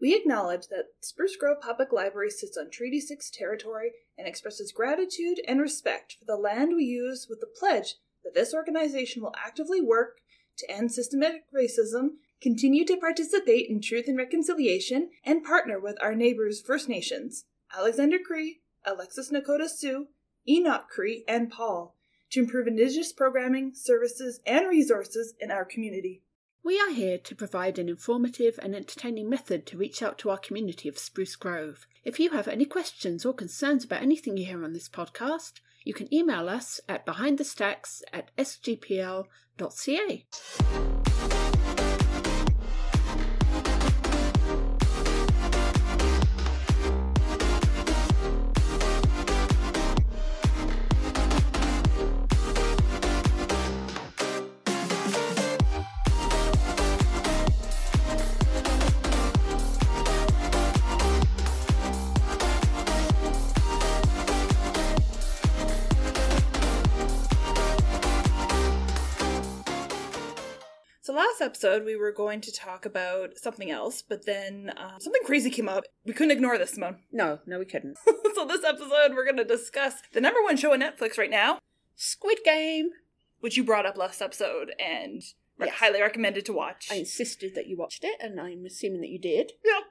[0.00, 5.40] We acknowledge that Spruce Grove Public Library sits on Treaty 6 territory and expresses gratitude
[5.46, 9.80] and respect for the land we use with the pledge that this organization will actively
[9.80, 10.20] work
[10.56, 16.14] to end systematic racism, continue to participate in truth and reconciliation, and partner with our
[16.14, 17.44] neighbors First Nations,
[17.76, 20.08] Alexander Cree, Alexis Nakota Sioux,
[20.48, 21.94] Enoch Cree, and Paul,
[22.30, 26.22] to improve Indigenous programming, services, and resources in our community.
[26.62, 30.36] We are here to provide an informative and entertaining method to reach out to our
[30.36, 31.86] community of Spruce Grove.
[32.04, 35.94] If you have any questions or concerns about anything you hear on this podcast, you
[35.94, 39.26] can email us at behindthestacks at sgpl.ca.
[71.62, 75.68] episode we were going to talk about something else, but then um, something crazy came
[75.68, 75.84] up.
[76.06, 77.00] We couldn't ignore this, Simone.
[77.12, 77.98] No, no, we couldn't.
[78.34, 81.58] so this episode we're going to discuss the number one show on Netflix right now,
[81.96, 82.90] Squid Game.
[83.40, 85.22] which you brought up last episode and
[85.58, 85.74] Yes.
[85.74, 86.88] highly recommended to watch.
[86.90, 89.52] I insisted that you watched it, and I'm assuming that you did.
[89.62, 89.82] Yep.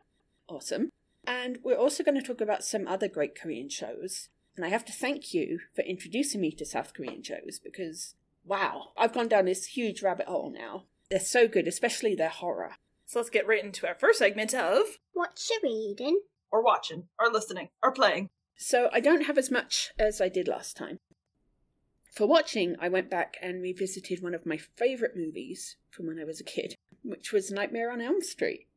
[0.47, 0.89] Awesome.
[1.27, 4.29] And we're also going to talk about some other great Korean shows.
[4.55, 8.93] And I have to thank you for introducing me to South Korean shows because, wow,
[8.97, 10.85] I've gone down this huge rabbit hole now.
[11.09, 12.73] They're so good, especially their horror.
[13.05, 16.21] So let's get right into our first segment of What you reading?
[16.51, 18.29] or watching or listening or playing.
[18.57, 20.99] So I don't have as much as I did last time.
[22.13, 26.23] For watching, I went back and revisited one of my favourite movies from when I
[26.25, 28.67] was a kid, which was Nightmare on Elm Street.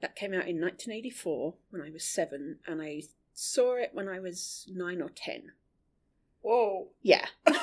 [0.00, 4.18] That came out in 1984 when I was seven, and I saw it when I
[4.20, 5.52] was nine or ten.
[6.42, 6.88] Whoa.
[7.00, 7.26] Yeah.
[7.46, 7.56] yeah,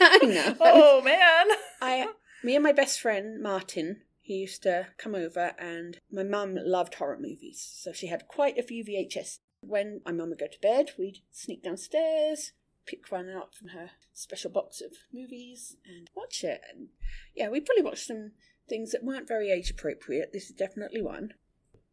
[0.00, 0.56] I know.
[0.60, 1.46] Oh man.
[1.80, 2.08] I,
[2.42, 6.94] me and my best friend Martin, he used to come over, and my mum loved
[6.94, 9.38] horror movies, so she had quite a few VHS.
[9.60, 12.52] When my mum would go to bed, we'd sneak downstairs,
[12.86, 16.60] pick one out from her special box of movies, and watch it.
[16.70, 16.88] And
[17.34, 18.32] yeah, we probably watched some
[18.68, 20.32] things that weren't very age appropriate.
[20.32, 21.34] This is definitely one.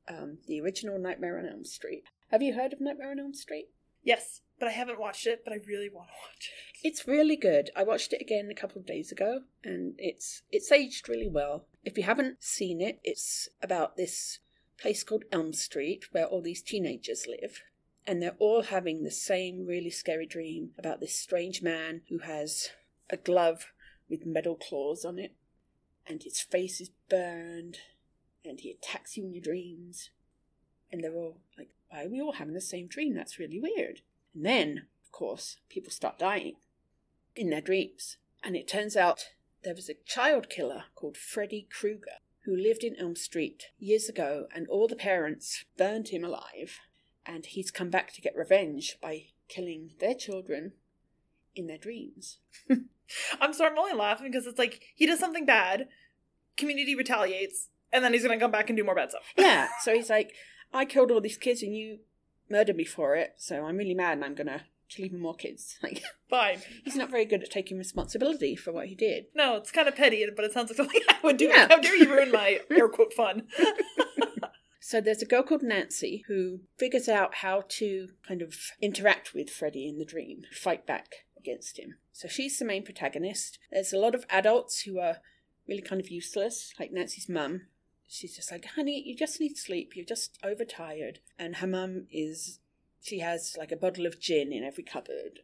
[0.07, 2.03] Um, the original Nightmare on Elm Street.
[2.29, 3.69] Have you heard of Nightmare on Elm Street?
[4.03, 6.87] Yes, but I haven't watched it, but I really want to watch it.
[6.87, 7.69] It's really good.
[7.75, 11.65] I watched it again a couple of days ago and it's it's aged really well.
[11.83, 14.39] If you haven't seen it, it's about this
[14.79, 17.61] place called Elm Street where all these teenagers live
[18.05, 22.69] and they're all having the same really scary dream about this strange man who has
[23.09, 23.67] a glove
[24.09, 25.33] with metal claws on it
[26.07, 27.79] and his face is burned
[28.43, 30.11] and he attacks you in your dreams.
[30.91, 33.15] And they're all like, why are we all having the same dream?
[33.15, 34.01] That's really weird.
[34.35, 36.55] And then, of course, people start dying
[37.35, 38.17] in their dreams.
[38.43, 39.29] And it turns out
[39.63, 44.45] there was a child killer called Freddy Krueger who lived in Elm Street years ago,
[44.53, 46.79] and all the parents burned him alive.
[47.25, 50.73] And he's come back to get revenge by killing their children
[51.55, 52.37] in their dreams.
[53.41, 55.87] I'm sorry, I'm only laughing because it's like he does something bad,
[56.55, 59.33] community retaliates, and then he's gonna come back and do more bad stuff.
[59.37, 60.33] Yeah, so he's like,
[60.71, 61.99] I killed all these kids and you
[62.49, 65.77] murdered me for it, so I'm really mad and I'm gonna kill even more kids.
[65.83, 66.61] Like, Fine.
[66.83, 69.25] he's not very good at taking responsibility for what he did.
[69.35, 71.45] No, it's kind of petty, but it sounds like something I would do.
[71.45, 71.67] Yeah.
[71.69, 73.43] How dare you ruin my air quote fun?
[74.79, 79.49] So there's a girl called Nancy who figures out how to kind of interact with
[79.49, 81.95] Freddy in the dream, fight back against him.
[82.13, 83.57] So she's the main protagonist.
[83.71, 85.17] There's a lot of adults who are
[85.67, 87.61] really kind of useless, like Nancy's mum.
[88.07, 89.93] She's just like, honey, you just need sleep.
[89.95, 91.19] You're just overtired.
[91.39, 92.59] And her mum is,
[93.01, 95.39] she has like a bottle of gin in every cupboard.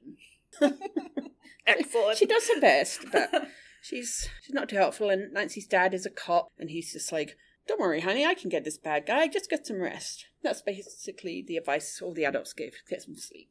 [1.68, 2.18] Excellent.
[2.18, 3.30] She does her best, but
[3.82, 5.10] she's she's not too helpful.
[5.10, 8.50] And Nancy's dad is a cop, and he's just like, "Don't worry, honey, I can
[8.50, 9.28] get this bad guy.
[9.28, 13.50] Just get some rest." That's basically the advice all the adults give: get some sleep.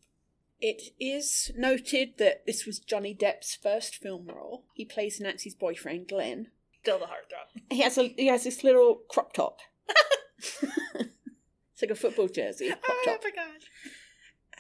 [0.61, 4.65] It is noted that this was Johnny Depp's first film role.
[4.75, 6.49] He plays Nancy's boyfriend, Glenn.
[6.83, 7.61] Still the heartthrob.
[7.71, 9.59] He has a he has this little crop top.
[10.63, 13.63] it's like a football jersey crop Oh top my gosh.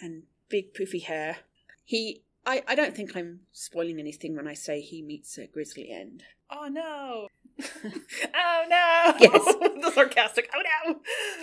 [0.00, 1.38] and big poofy hair.
[1.84, 5.90] He I, I don't think I'm spoiling anything when I say he meets a grisly
[5.90, 6.24] end.
[6.50, 7.28] Oh no.
[8.34, 9.14] oh no.
[9.20, 9.54] Yes.
[9.82, 10.50] the sarcastic.
[10.54, 11.00] Oh no.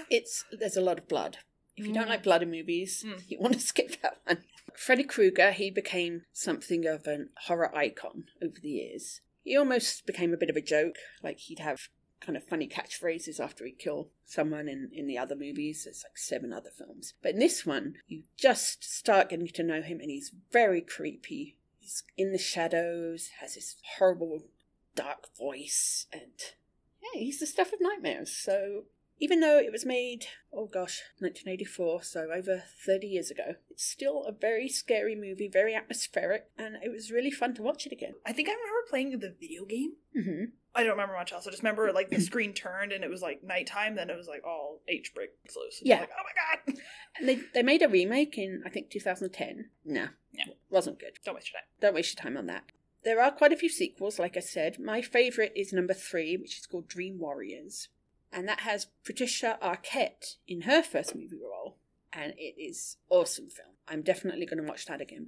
[0.09, 1.37] It's there's a lot of blood.
[1.75, 2.09] If you don't Mm.
[2.09, 3.21] like blood in movies, Mm.
[3.27, 4.43] you want to skip that one.
[4.75, 9.21] Freddy Krueger, he became something of an horror icon over the years.
[9.47, 11.87] He almost became a bit of a joke, like he'd have
[12.19, 15.85] kind of funny catchphrases after he'd kill someone in, in the other movies.
[15.85, 17.13] There's like seven other films.
[17.21, 21.55] But in this one, you just start getting to know him and he's very creepy.
[21.79, 24.43] He's in the shadows, has this horrible
[24.95, 26.33] dark voice, and
[27.01, 28.35] yeah, he's the stuff of nightmares.
[28.35, 28.83] So
[29.19, 34.23] even though it was made, oh gosh, 1984, so over 30 years ago, it's still
[34.25, 38.13] a very scary movie, very atmospheric, and it was really fun to watch it again.
[38.25, 39.93] I think I remember playing the video game.
[40.15, 40.43] Mm-hmm.
[40.75, 41.47] I don't remember much else.
[41.47, 43.95] I just remember like the screen turned and it was like nighttime.
[43.95, 45.81] Then it was like all H breaks loose.
[45.83, 46.01] Yeah.
[46.01, 46.79] Like, oh my god!
[47.19, 49.69] And they, they made a remake in, I think, 2010.
[49.85, 50.45] Nah, Yeah.
[50.69, 51.13] wasn't good.
[51.25, 51.67] Don't waste your time.
[51.81, 52.63] Don't waste your time on that.
[53.03, 54.77] There are quite a few sequels, like I said.
[54.79, 57.89] My favourite is number three, which is called Dream Warriors.
[58.37, 61.77] And that has Patricia Arquette in her first movie role.
[62.13, 63.69] And it is awesome film.
[63.87, 65.27] I'm definitely going to watch that again.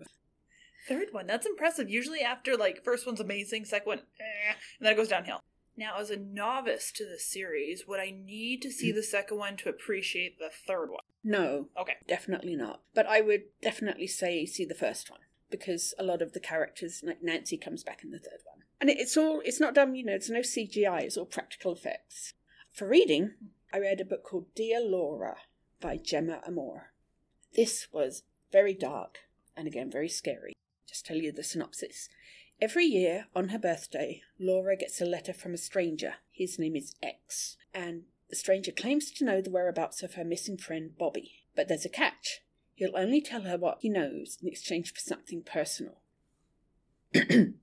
[0.88, 1.90] Third one, that's impressive.
[1.90, 5.42] Usually after like first one's amazing, second one, eh, and then it goes downhill.
[5.76, 9.58] Now, as a novice to this series, would I need to see the second one
[9.58, 11.00] to appreciate the third one?
[11.24, 11.96] No, Okay.
[12.08, 12.82] definitely not.
[12.94, 17.02] But I would definitely say see the first one because a lot of the characters,
[17.04, 19.96] like Nancy, comes back in the third one, and it's all it's not done.
[19.96, 21.02] You know, it's no CGI.
[21.04, 22.34] It's all practical effects.
[22.72, 23.34] For reading,
[23.74, 25.38] I read a book called Dear Laura
[25.82, 26.94] by Gemma Amor.
[27.56, 29.20] This was very dark
[29.56, 30.54] and again very scary.
[30.88, 32.10] Just tell you the synopsis.
[32.62, 36.16] Every year on her birthday, Laura gets a letter from a stranger.
[36.32, 40.58] His name is X, and the stranger claims to know the whereabouts of her missing
[40.58, 41.44] friend Bobby.
[41.56, 42.42] But there's a catch.
[42.76, 46.02] He'll only tell her what he knows in exchange for something personal.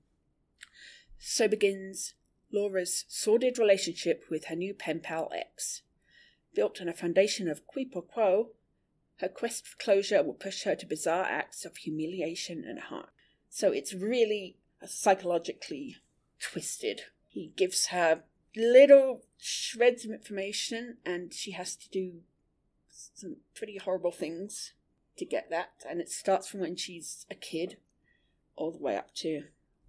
[1.19, 2.13] so begins
[2.51, 5.81] Laura's sordid relationship with her new pen pal X.
[6.53, 8.49] Built on a foundation of quid pro quo,
[9.17, 13.07] her quest for closure will push her to bizarre acts of humiliation and harm.
[13.49, 15.97] So it's really psychologically
[16.39, 17.01] twisted.
[17.27, 18.23] He gives her
[18.55, 22.21] little shreds of information, and she has to do
[22.89, 24.73] some pretty horrible things
[25.17, 25.69] to get that.
[25.87, 27.77] And it starts from when she's a kid
[28.55, 29.43] all the way up to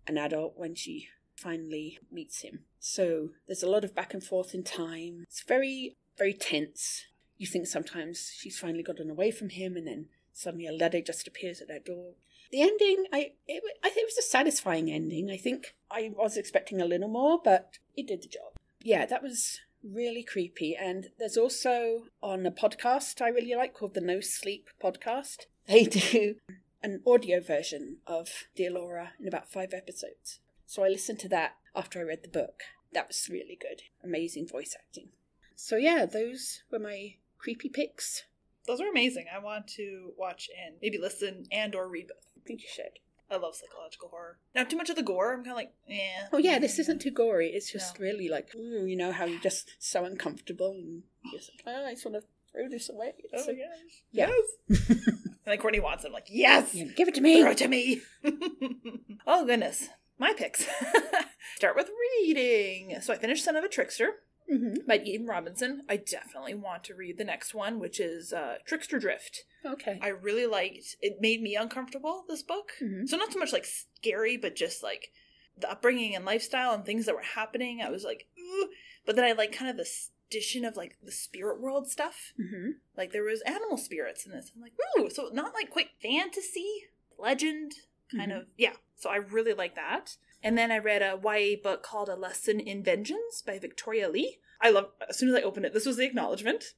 [0.07, 1.09] an adult when she
[1.39, 2.61] finally meets him.
[2.81, 5.25] So there's a lot of back and forth in time.
[5.25, 7.07] It's very, very tense.
[7.37, 11.29] You think sometimes she's finally gotten away from him, and then suddenly a letter just
[11.29, 12.15] appears at her door.
[12.51, 15.31] The ending, I it, I think it was a satisfying ending.
[15.31, 18.53] I think I was expecting a little more, but it did the job.
[18.83, 20.75] Yeah, that was really creepy.
[20.75, 25.47] And there's also on a podcast I really like called the No Sleep Podcast.
[25.67, 26.37] They do
[26.83, 30.41] an audio version of Dear Laura in about five episodes.
[30.69, 32.61] So I listened to that after I read the book.
[32.93, 33.81] That was really good.
[34.05, 35.09] Amazing voice acting.
[35.57, 38.25] So yeah, those were my creepy picks.
[38.67, 39.25] Those are amazing.
[39.35, 42.29] I want to watch and maybe listen and or read both.
[42.37, 42.99] I think you should.
[43.31, 44.39] I love psychological horror.
[44.55, 45.33] Not too much of the gore.
[45.33, 46.27] I'm kind of like, eh.
[46.35, 47.49] Oh yeah, this isn't too gory.
[47.49, 48.05] It's just No.
[48.05, 51.87] really like, ooh, you know how you're just so uncomfortable and you're just like, oh,
[51.87, 53.15] I just want to throw this away.
[53.17, 54.03] Oh It's so- gosh.
[54.13, 54.31] Yeah.
[54.69, 54.89] Yes.
[54.91, 56.09] and then Courtney wants it.
[56.09, 56.75] I'm like, yes.
[56.75, 57.41] Yeah, give it to me.
[57.41, 58.03] Throw it to me.
[59.27, 59.89] oh goodness.
[60.19, 60.67] My picks.
[61.57, 62.97] Start with reading.
[63.01, 64.15] So I finished Son of a Trickster
[64.51, 65.83] hmm by Eden Robinson.
[65.91, 69.45] I definitely want to read the next one, which is uh, Trickster Drift.
[69.65, 69.99] Okay.
[70.03, 70.97] I really liked.
[71.03, 72.25] It made me uncomfortable.
[72.29, 72.71] This book.
[72.83, 73.07] Mhm.
[73.09, 75.11] So not so much like scary, but just like
[75.59, 77.83] the upbringing and lifestyle and things that were happening.
[77.83, 78.69] I was like, Ooh.
[79.05, 79.87] but then I like kind of the
[80.31, 82.33] addition of like the spirit world stuff.
[82.37, 84.51] hmm Like there was animal spirits in this.
[84.55, 86.85] I'm like, ooh, so not like quite fantasy,
[87.19, 87.73] legend,
[88.17, 88.41] kind Mhm.
[88.43, 88.47] of.
[88.57, 88.75] Yeah.
[88.97, 90.17] So I really like that.
[90.43, 94.39] And then I read a YA book called A Lesson in Vengeance by Victoria Lee.
[94.61, 96.75] I love as soon as I opened it, this was the acknowledgement.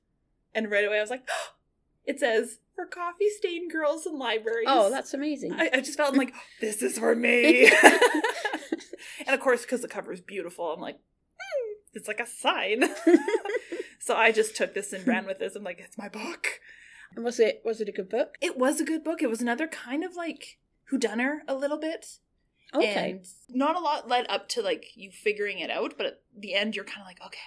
[0.54, 1.28] And right away I was like,
[2.04, 4.66] it says for coffee stained girls in libraries.
[4.68, 5.52] Oh, that's amazing.
[5.52, 7.70] I, I just felt like this is for me.
[9.26, 10.96] and of course, because the cover is beautiful, I'm like,
[11.38, 12.84] hmm, it's like a sign.
[13.99, 15.54] so I just took this and ran with this.
[15.56, 16.60] I'm like, it's my book.
[17.14, 18.37] and was it was it a good book?
[18.40, 19.22] It was a good book.
[19.22, 20.58] It was another kind of like
[20.90, 22.18] whodunner a little bit.
[22.75, 23.11] Okay.
[23.12, 26.54] And not a lot led up to like you figuring it out, but at the
[26.54, 27.38] end you're kind of like, okay,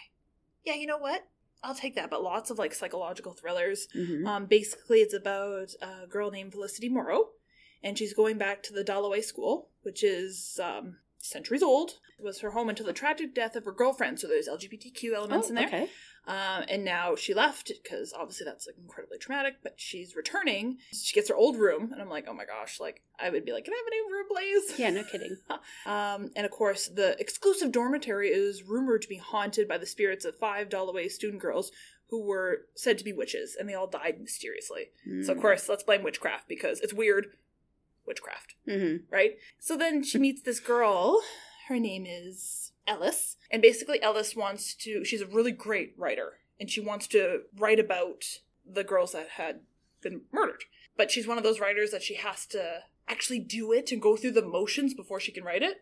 [0.65, 1.25] yeah, you know what?
[1.63, 2.09] I'll take that.
[2.09, 3.88] But lots of like psychological thrillers.
[3.95, 4.27] Mhm.
[4.27, 7.29] Um, basically, it's about a girl named Felicity Morrow,
[7.81, 12.00] and she's going back to the Dalloway School, which is um, centuries old.
[12.19, 14.19] It was her home until the tragic death of her girlfriend.
[14.19, 15.67] So there's LGBTQ elements Oh, in there.
[15.67, 15.89] Okay.
[16.25, 19.55] Um, and now she left because obviously that's like incredibly traumatic.
[19.61, 20.77] But she's returning.
[20.93, 22.79] She gets her old room, and I'm like, oh my gosh!
[22.79, 24.79] Like I would be like, can I have a new room, please?
[24.79, 25.37] Yeah, no kidding.
[25.85, 30.23] Um, and of course, the exclusive dormitory is rumored to be haunted by the spirits
[30.25, 31.71] of five Dalloway student girls
[32.07, 34.91] who were said to be witches, and they all died mysteriously.
[35.23, 35.41] So of Mm.
[35.41, 37.35] course, let's blame witchcraft because it's weird.
[38.05, 39.03] Witchcraft, Mhm.
[39.09, 39.37] right?
[39.59, 41.21] So then she meets this girl.
[41.69, 43.37] Her name is Ellis.
[43.51, 47.79] And basically, Ellis wants to, she's a really great writer, and she wants to write
[47.79, 48.23] about
[48.69, 49.61] the girls that had
[50.01, 50.63] been murdered.
[50.97, 54.15] But she's one of those writers that she has to actually do it and go
[54.15, 55.81] through the motions before she can write it.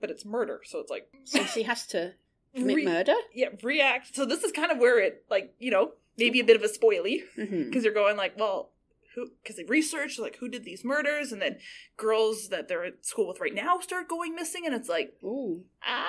[0.00, 1.08] But it's murder, so it's like.
[1.24, 2.14] So she has to
[2.54, 3.14] commit re- murder.
[3.34, 4.14] yeah, react.
[4.14, 6.68] So this is kind of where it, like, you know, maybe a bit of a
[6.68, 8.70] spoily hmm because you're going like, well,
[9.14, 9.30] who?
[9.42, 11.58] Because they research like who did these murders, and then
[11.96, 15.64] girls that they're at school with right now start going missing, and it's like, Ooh.
[15.86, 16.06] ah.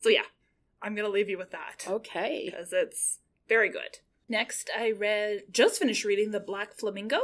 [0.00, 0.22] So yeah,
[0.82, 2.44] I'm gonna leave you with that Okay.
[2.46, 3.18] because it's
[3.48, 3.98] very good.
[4.28, 7.18] Next, I read just finished reading The Black Flamingo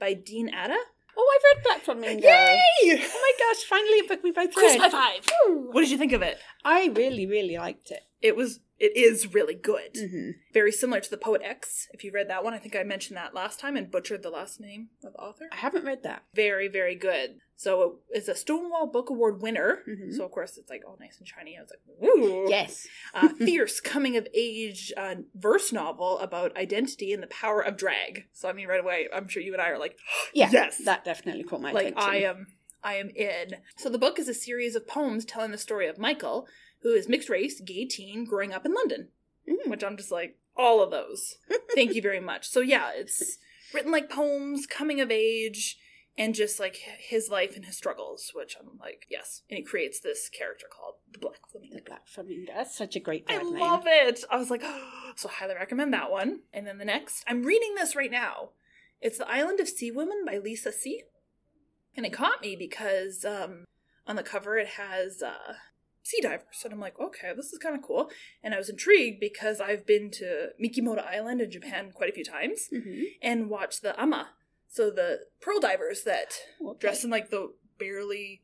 [0.00, 0.76] by Dean Atta.
[1.16, 2.26] Oh, I've read Black Flamingo.
[2.26, 2.62] Yay!
[2.84, 3.64] Oh my gosh!
[3.64, 4.80] Finally, a book we both read.
[4.80, 5.28] high five!
[5.46, 6.38] What did you think of it?
[6.64, 8.00] I really, really liked it.
[8.22, 8.60] It was.
[8.78, 9.96] It is really good.
[9.96, 11.86] hmm Very similar to the Poet X.
[11.92, 14.30] If you read that one, I think I mentioned that last time and butchered the
[14.30, 15.48] last name of the author.
[15.52, 16.22] I haven't read that.
[16.34, 20.12] very very good so it's a stonewall book award winner Mhm.
[20.16, 22.88] so of course it's like all nice and shiny i was like woo Yes.
[23.14, 28.24] uh, fierce coming of age uh, verse novel about identity and the power of drag
[28.32, 29.96] so i mean right away i'm sure you and i are like
[30.34, 30.48] Yeah.
[30.50, 30.78] Yes.
[30.84, 32.10] That definitely caught my like attention.
[32.10, 32.46] i am
[32.82, 35.98] i am in so the book is a series of poems telling the story of
[35.98, 36.46] michael
[36.82, 39.08] who is mixed race gay teen growing up in london.
[39.48, 39.70] Mm.
[39.70, 41.36] which i'm just like all of those.
[41.74, 42.48] Thank you very much.
[42.48, 43.38] So yeah it's
[43.72, 45.78] written like poems coming of age
[46.18, 49.98] and just like his life and his struggles which i'm like yes and he creates
[49.98, 51.76] this character called the black flamingo.
[51.76, 52.52] The Black Flamingo.
[52.54, 53.58] That's such a great i name.
[53.58, 54.22] love it.
[54.30, 54.62] I was like
[55.16, 56.40] so highly recommend that one.
[56.52, 58.50] And then the next i'm reading this right now.
[59.00, 61.02] It's the island of sea women by lisa see.
[61.96, 63.64] And it caught me because um
[64.06, 65.54] on the cover it has uh
[66.02, 68.10] sea divers and i'm like okay this is kind of cool
[68.42, 72.24] and i was intrigued because i've been to mikimoto island in japan quite a few
[72.24, 73.04] times Mhm.
[73.22, 74.30] and watched the ama
[74.68, 76.78] so the pearl divers that Okay.
[76.80, 78.42] dress in like the barely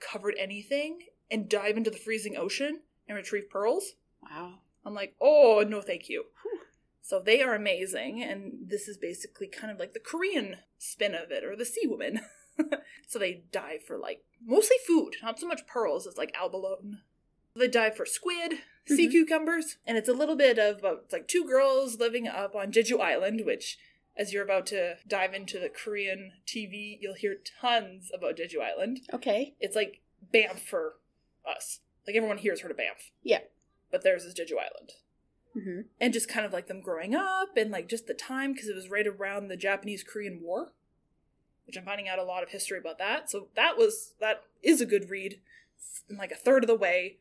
[0.00, 0.98] covered anything
[1.30, 4.60] and dive into the freezing ocean and retrieve pearls Wow.
[4.84, 6.60] i'm like oh no thank you Whew.
[7.02, 11.30] so they are amazing and this is basically kind of like the korean spin of
[11.30, 12.20] it or the sea woman
[13.06, 17.00] so they dive for like mostly food not so much pearls as like abalone
[17.54, 18.54] they dive for squid
[18.86, 19.10] sea Mhm.
[19.10, 22.70] cucumbers and it's a little bit of about, it's like two girls living up on
[22.72, 23.78] jeju island which
[24.16, 29.00] as you're about to dive into the korean tv you'll hear tons about jeju island.
[29.12, 29.54] Okay.
[29.60, 30.00] it's like
[30.32, 30.94] banff for
[31.46, 31.80] us.
[32.06, 33.10] Like everyone here has heard of banff.
[33.22, 33.40] Yeah.
[33.90, 34.92] but theirs is jeju island.
[35.54, 38.68] Hmm and just kind of like them growing up and like just the time because
[38.68, 40.72] it was right around the Japanese Korean War,
[41.66, 43.30] which I'm finding out a lot of history about that.
[43.30, 45.40] So that was that is a good read,
[46.08, 47.18] in like a third of the way.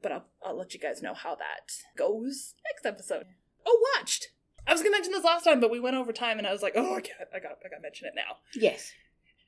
[0.00, 3.26] But I'll I'll let you guys know how that goes next episode.
[3.66, 4.28] Oh, watched.
[4.66, 6.62] I was gonna mention this last time, but we went over time, and I was
[6.62, 8.36] like, oh, I got I got I got to mention it now.
[8.54, 8.92] Yes.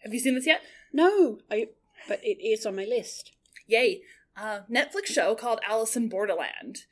[0.02, 0.62] Have you seen this yet?
[0.92, 1.38] No.
[1.50, 1.68] I.
[2.08, 3.32] But it is on my list.
[3.66, 4.00] Yay!
[4.34, 6.86] Uh, Netflix show called Alice in Borderland.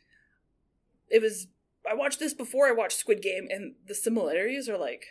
[1.09, 1.49] It was.
[1.91, 5.07] I watched this before I watched Squid Game, and the similarities are like,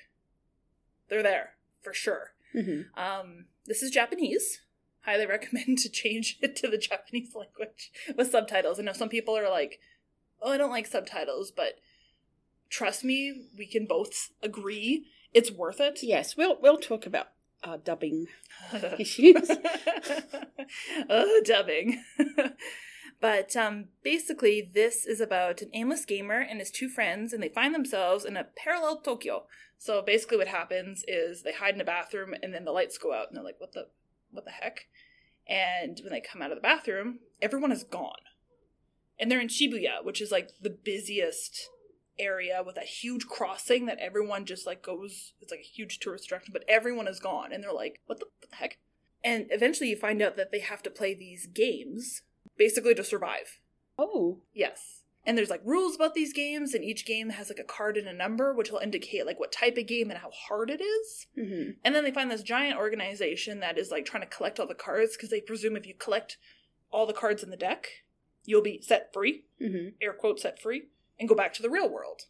[1.10, 1.57] they're there
[1.88, 2.32] for sure.
[2.54, 4.62] hmm Um, this is Japanese.
[5.02, 8.80] Highly recommend to change it to the Japanese language with subtitles.
[8.80, 9.80] I know some people are like,
[10.42, 11.80] "Oh, I don't like subtitles," but
[12.70, 16.00] trust me, we can both agree it's worth it.
[16.04, 16.36] Yes.
[16.36, 17.28] We'll we'll talk about
[17.64, 18.28] our dubbing
[19.00, 19.50] issues.
[21.10, 22.04] oh, dubbing.
[23.20, 27.50] But um, basically, this is about an aimless gamer and his two friends, and they
[27.50, 29.46] find themselves in a parallel Tokyo.
[29.78, 33.14] So basically, what happens is they hide in a bathroom, and then the lights go
[33.14, 33.88] out, and they're like, "What the,
[34.32, 34.88] what the heck?"
[35.48, 38.22] And when they come out of the bathroom, everyone is gone,
[39.20, 41.70] and they're in Shibuya, which is like the busiest
[42.20, 46.26] area with a huge crossing that everyone just like goes it's like a huge tourist
[46.26, 48.80] attraction but everyone is gone and they're like what the, what the heck
[49.24, 52.24] and eventually you find out that they have to play these games
[52.58, 53.60] basically to survive
[53.98, 54.40] oh.
[54.54, 57.98] yes and there's like rules about these games and each game has like a card
[57.98, 60.82] and a number which will indicate like what type of game and how hard it
[60.82, 64.60] is hmm and then they find this giant organization that is like trying to collect
[64.60, 66.38] all the cards because they presume if you collect
[66.92, 67.88] all the cards in the deck
[68.46, 70.84] you'll be set free hmm air quote set free
[71.20, 72.24] and go back to the real world.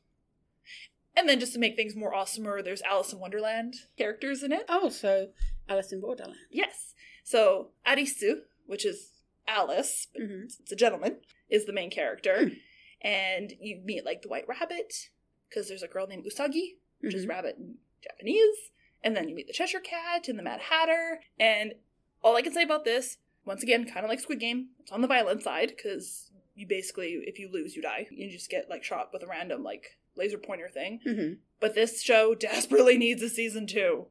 [1.15, 4.65] And then just to make things more awesomer, there's Alice in Wonderland characters in it.
[4.69, 5.29] Oh, so
[5.67, 6.37] Alice in Borderland.
[6.51, 6.93] Yes.
[7.23, 9.11] So Arisu, which is
[9.47, 11.17] Alice, but hmm it's a gentleman,
[11.49, 12.47] is the main character.
[12.49, 12.53] Hmm.
[13.01, 15.09] And you meet like the White Rabbit,
[15.49, 17.29] because there's a girl named Usagi, which is Mhm.
[17.29, 18.71] rabbit in Japanese.
[19.03, 21.21] And then you meet the Cheshire Cat and the Mad Hatter.
[21.39, 21.75] And
[22.23, 25.01] all I can say about this, once again, kind of like Squid Game, it's on
[25.01, 28.07] the violent side, because you basically, if you lose, you die.
[28.09, 30.99] You just get like shot with a random like laser pointer thing.
[31.03, 34.07] hmm But this show desperately needs a season two.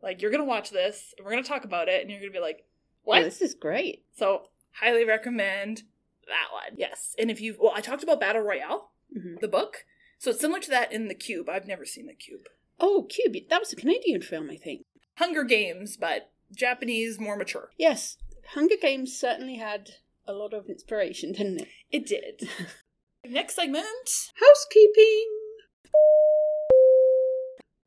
[0.00, 2.38] Like you're gonna watch this, and we're gonna talk about it, and you're gonna be
[2.38, 2.64] like,
[3.02, 4.04] "What?" this is great.
[4.16, 4.48] so
[4.80, 5.82] Highly recommend
[6.26, 6.74] that one.
[6.76, 7.14] Yes.
[7.18, 9.40] And if you well, I talked about Battle Royale, Mhm.
[9.40, 9.84] the book.
[10.18, 11.48] So it's similar to that in The Cube.
[11.48, 12.48] I've never seen The Cube.
[12.80, 13.48] Oh, Cube.
[13.50, 14.84] That was a Canadian film, I think.
[15.16, 17.70] Hunger Games, but Japanese, more mature.
[17.76, 18.16] Yes,
[18.48, 21.68] Hunger Games certainly had a lot of inspiration, didn't it?
[21.92, 22.48] It did.
[23.24, 24.30] Next segment.
[24.40, 25.28] Housekeeping!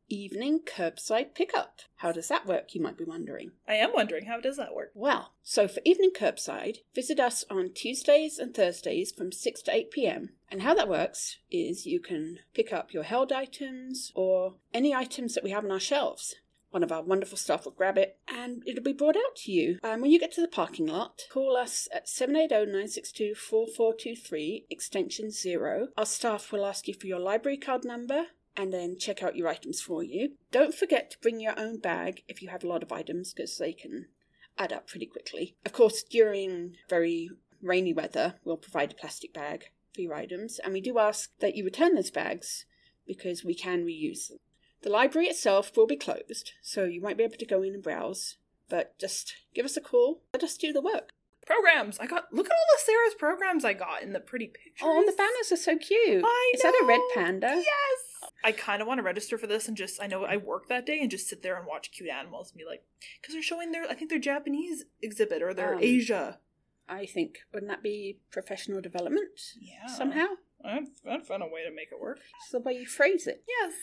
[0.10, 1.82] Evening curbside pickup.
[1.98, 3.52] How does that work, you might be wondering?
[3.68, 4.92] I am wondering how does that work?
[4.94, 9.92] Well, so for evening curbside, visit us on Tuesdays and Thursdays from 6 to 8
[9.92, 10.30] pm.
[10.50, 15.34] And how that works is you can pick up your held items or any items
[15.34, 16.36] that we have on our shelves.
[16.70, 19.80] One of our wonderful staff will grab it and it'll be brought out to you.
[19.84, 25.32] Um, when you get to the parking lot, call us at 780 962 4423, extension
[25.32, 25.88] 0.
[25.98, 29.48] Our staff will ask you for your library card number and then check out your
[29.48, 30.32] items for you.
[30.52, 33.58] Don't forget to bring your own bag if you have a lot of items because
[33.58, 34.08] they can
[34.58, 35.56] add up pretty quickly.
[35.64, 37.30] Of course, during very
[37.62, 41.56] rainy weather, we'll provide a plastic bag for your items, and we do ask that
[41.56, 42.66] you return those bags
[43.06, 44.40] because we can reuse them.
[44.82, 47.84] The library itself will be closed, so you won't be able to go in and
[47.84, 48.38] browse,
[48.70, 51.10] but just give us a call, let us do the work.
[51.46, 51.98] Programs.
[52.00, 54.84] I got look at all the Sarah's programs I got in the pretty pictures.
[54.84, 56.22] Oh, and the banners are so cute.
[56.26, 57.54] I Is that a red panda?
[57.56, 58.07] Yes.
[58.44, 60.86] I kind of want to register for this and just I know I work that
[60.86, 62.84] day and just sit there and watch cute animals and be like,
[63.22, 66.40] because they're showing their I think their Japanese exhibit or their Um, Asia.
[66.90, 69.88] I think, wouldn't that be professional development Yeah.
[69.88, 70.28] somehow?
[70.64, 72.20] I'd, I'd find a way to make it work.
[72.42, 73.44] It's the way you phrase it.
[73.48, 73.74] Yes.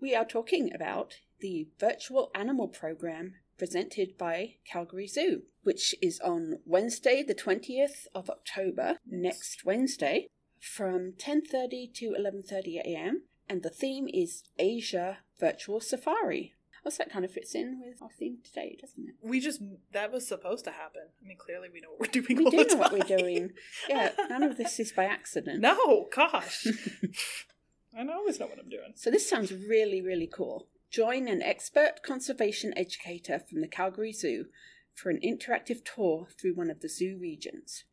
[0.00, 6.58] We are talking about the virtual animal program presented by Calgary Zoo, which is on
[6.64, 10.28] Wednesday, the 20th of October, next Wednesday,
[10.60, 13.22] from 10:30 to 11:30 a.m.
[13.48, 16.54] and the theme is Asia Virtual Safari.
[16.84, 19.14] Well, that kind of fits in with our theme today, doesn't it?
[19.22, 21.02] We just that was supposed to happen.
[21.22, 22.36] I mean, clearly we know what we're doing.
[22.36, 23.52] We do know what we're doing.
[23.88, 25.60] Yeah, none of this is by accident.
[25.60, 26.66] No, gosh.
[27.96, 28.92] I always know what I'm doing.
[28.96, 30.66] So this sounds really, really cool.
[30.90, 34.46] Join an expert conservation educator from the Calgary Zoo
[34.94, 37.84] for an interactive tour through one of the zoo regions.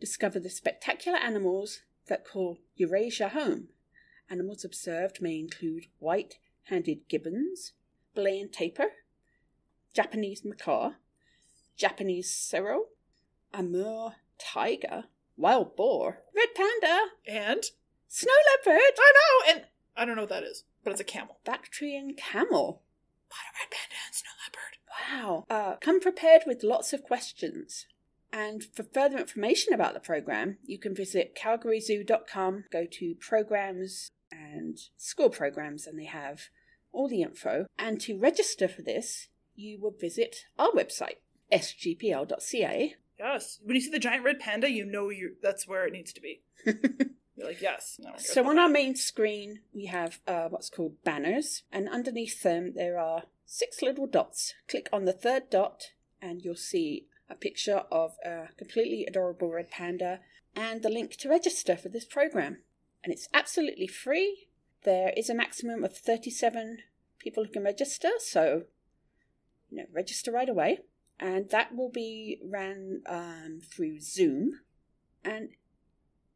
[0.00, 3.68] Discover the spectacular animals that call Eurasia home.
[4.30, 7.72] Animals observed may include white-handed gibbons,
[8.14, 8.90] Malayan tapir,
[9.94, 10.94] Japanese macaque,
[11.76, 12.82] Japanese serow,
[13.54, 15.04] Amur tiger,
[15.36, 17.64] wild boar, red panda, And
[18.06, 18.32] snow
[18.66, 19.64] leopard, I know, and
[19.96, 21.38] I don't know what that is, but it's a camel.
[21.44, 22.82] Bactrian camel.
[23.28, 24.78] What a red panda and snow leopard.
[25.10, 25.46] Wow.
[25.48, 27.86] Uh, come prepared with lots of questions.
[28.32, 34.78] And for further information about the program, you can visit calgaryzoo.com, go to programs and
[34.96, 36.42] school programs, and they have
[36.92, 37.66] all the info.
[37.78, 41.18] And to register for this, you will visit our website,
[41.52, 42.94] sgpl.ca.
[43.18, 43.58] Yes.
[43.64, 46.20] When you see the giant red panda, you know you that's where it needs to
[46.20, 46.42] be.
[46.64, 47.98] You're like, yes.
[48.00, 52.72] No, So on our main screen, we have uh, what's called banners, and underneath them
[52.74, 54.54] there are six little dots.
[54.68, 59.70] Click on the third dot, and you'll see a picture of a completely adorable red
[59.70, 60.20] panda
[60.56, 62.58] and the link to register for this program.
[63.02, 64.48] And it's absolutely free.
[64.84, 66.78] There is a maximum of 37
[67.18, 68.62] people who can register, so
[69.70, 70.80] you know, register right away.
[71.20, 74.60] And that will be ran um, through Zoom,
[75.24, 75.50] and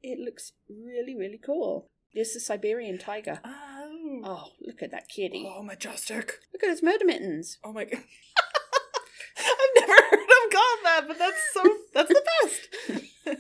[0.03, 1.87] it looks really, really cool.
[2.15, 3.41] There's the Siberian tiger.
[3.45, 4.21] Oh.
[4.25, 5.45] Oh, look at that kitty.
[5.49, 6.41] Oh, majestic.
[6.53, 7.59] Look at his murder mittens.
[7.65, 8.03] Oh my god.
[9.39, 11.63] I've never heard of God that, but that's so
[11.95, 13.39] that's the best.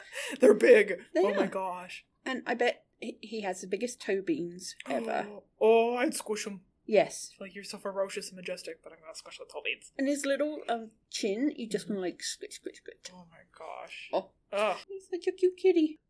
[0.40, 1.00] They're big.
[1.14, 2.04] They oh my gosh.
[2.26, 5.26] And I bet he- has the biggest toe beans ever.
[5.60, 6.60] Oh, I'd squish them.
[6.84, 7.30] yes.
[7.40, 9.92] Like you're so ferocious and majestic, but I'm gonna squish the toe beans.
[9.98, 12.96] And his little um, chin, you just want to like squish, squish, squish.
[13.14, 14.10] Oh my gosh.
[14.12, 14.76] Oh, Ugh.
[14.88, 16.00] he's such a cute kitty.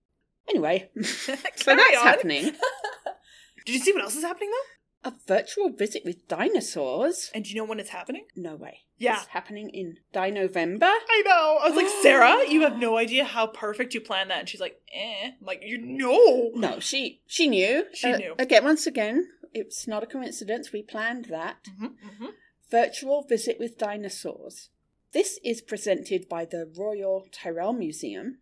[0.48, 1.77] Anyway, so that's on.
[2.07, 2.44] happening.
[3.66, 4.73] Did you see what else is happening though?
[5.04, 7.30] A virtual visit with dinosaurs.
[7.34, 8.24] And do you know when it's happening?
[8.34, 8.80] No way.
[8.96, 9.18] Yeah.
[9.18, 10.82] It's happening in Dinovember.
[10.82, 11.58] I know.
[11.62, 14.38] I was like, Sarah, you have no idea how perfect you planned that.
[14.40, 15.32] And she's like, eh.
[15.38, 16.52] I'm like, you know.
[16.54, 17.84] No, she she knew.
[17.92, 18.34] She Uh, knew.
[18.38, 20.72] Again, once again, it's not a coincidence.
[20.72, 21.56] We planned that.
[21.78, 21.86] hmm
[22.18, 22.26] hmm
[22.70, 24.70] Virtual Visit with Dinosaurs.
[25.12, 28.38] This is presented by the Royal Tyrrell Museum.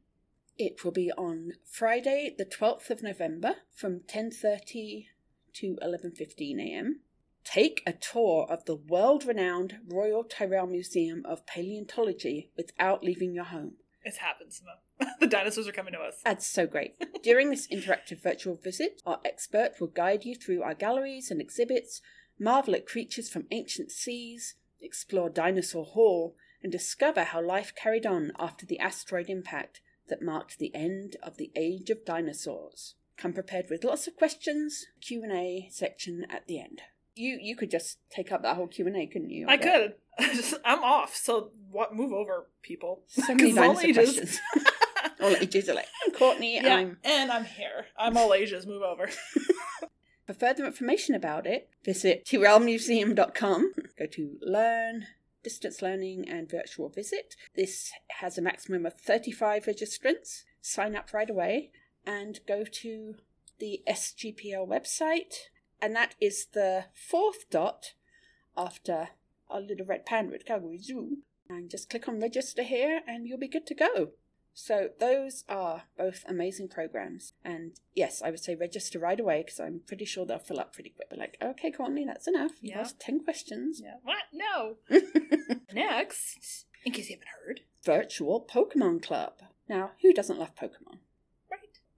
[0.57, 5.07] It will be on Friday, the 12th of November from 10:30
[5.55, 7.01] to 11:15 a.m.
[7.45, 13.75] Take a tour of the world-renowned Royal Tyrrell Museum of Paleontology without leaving your home.
[14.05, 15.15] It's happened, Simone.
[15.21, 16.21] the dinosaurs are coming to us.
[16.25, 16.95] That's so great.
[17.23, 22.01] During this interactive virtual visit, our expert will guide you through our galleries and exhibits,
[22.39, 28.33] marvel at creatures from ancient seas, explore Dinosaur Hall, and discover how life carried on
[28.39, 32.95] after the asteroid impact that marked the end of the age of dinosaurs.
[33.17, 36.83] Come prepared with lots of questions, Q&A section at the end.
[37.15, 39.47] You you could just take up that whole Q&A, couldn't you?
[39.49, 39.95] I could.
[40.65, 41.95] I'm off, so what?
[41.95, 43.03] Move over, people.
[43.07, 43.95] So many all ages.
[43.95, 44.41] questions.
[45.21, 47.87] all ages are like, I'm Courtney and Yeah, I'm and I'm here.
[47.99, 48.67] I'm all ages.
[48.67, 49.09] Move over.
[50.27, 53.73] For further information about it, visit tyrrellmuseum.com.
[53.99, 55.07] Go to Learn,
[55.43, 57.35] Distance Learning, and Virtual Visit.
[57.57, 60.45] This has a maximum of 35 registrants.
[60.61, 61.73] Sign up right away
[62.07, 63.17] and go to
[63.59, 65.49] the SGPL website.
[65.81, 67.95] And that is the fourth dot
[68.57, 69.11] after
[69.51, 71.19] our little red panda at Calgary Zoo.
[71.49, 74.11] And just click on register here and you'll be good to go.
[74.55, 77.33] So those are both amazing programs.
[77.45, 80.75] And yes, I would say register right away because I'm pretty sure they'll fill up
[80.75, 81.09] pretty quick.
[81.09, 82.53] But like, okay, Courtney, that's enough.
[82.61, 82.81] Yeah.
[82.81, 83.81] asked 10 questions.
[83.83, 83.95] Yeah.
[84.03, 84.25] What?
[84.33, 84.77] No.
[85.73, 89.35] Next, in case you haven't heard, Virtual Pokemon Club.
[89.69, 90.99] Now, who doesn't love Pokemon?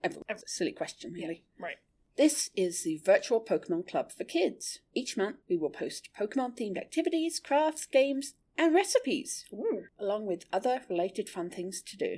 [0.05, 0.11] Right?
[0.11, 0.25] Everyone.
[0.29, 1.43] It's a silly question, really.
[1.59, 1.77] Right.
[2.17, 4.79] This is the Virtual Pokemon Club for kids.
[4.93, 9.45] Each month, we will post Pokemon themed activities, crafts, games, and recipes.
[9.53, 9.83] Ooh.
[9.99, 12.17] along with other related fun things to do.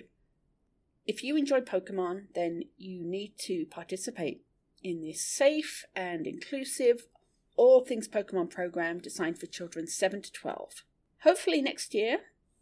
[1.08, 4.44] If you enjoy Pokemon, then you need to participate
[4.84, 7.08] in this safe and inclusive
[7.56, 10.84] all things Pokemon program designed for children 7 to 12.
[11.24, 12.20] Hopefully, next year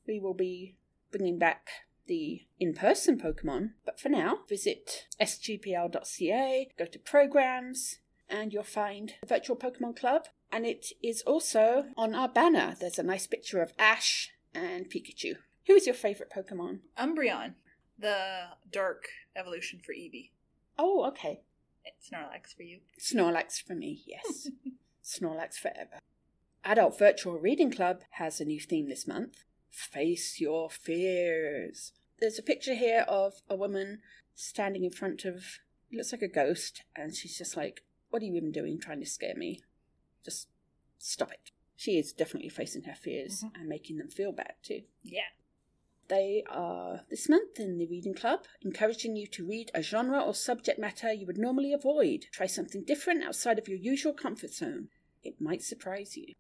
[0.08, 0.76] we will be
[1.12, 1.68] bringing back
[2.08, 9.14] the in person Pokemon, but for now, visit sgpl.ca, go to programs, and you'll find
[9.22, 10.28] the Virtual Pokemon Club.
[10.52, 12.76] And it is also on our banner.
[12.80, 15.36] There's a nice picture of Ash and Pikachu.
[15.68, 16.80] Who is your favourite Pokemon?
[16.98, 17.56] Umbreon,
[17.98, 20.30] the dark evolution for Eevee.
[20.78, 21.42] Oh, okay.
[21.84, 22.80] It's Snorlax for you.
[23.00, 24.50] Snorlax for me, yes.
[25.04, 26.00] Snorlax forever.
[26.64, 29.44] Adult Virtual Reading Club has a new theme this month
[29.76, 31.92] Face Your Fears.
[32.20, 34.00] There's a picture here of a woman
[34.34, 35.60] standing in front of,
[35.92, 39.02] it looks like a ghost, and she's just like, What are you even doing trying
[39.02, 39.62] to scare me?
[40.24, 40.48] Just
[40.98, 41.52] stop it.
[41.76, 43.56] She is definitely facing her fears Mhm.
[43.56, 44.84] and making them feel bad too.
[45.04, 45.28] Yeah.
[46.08, 50.34] They are this month in the Reading Club, encouraging you to read a genre or
[50.34, 52.28] subject matter you would normally avoid.
[52.32, 54.90] Try something different outside of your usual comfort zone.
[55.24, 56.34] It might surprise you.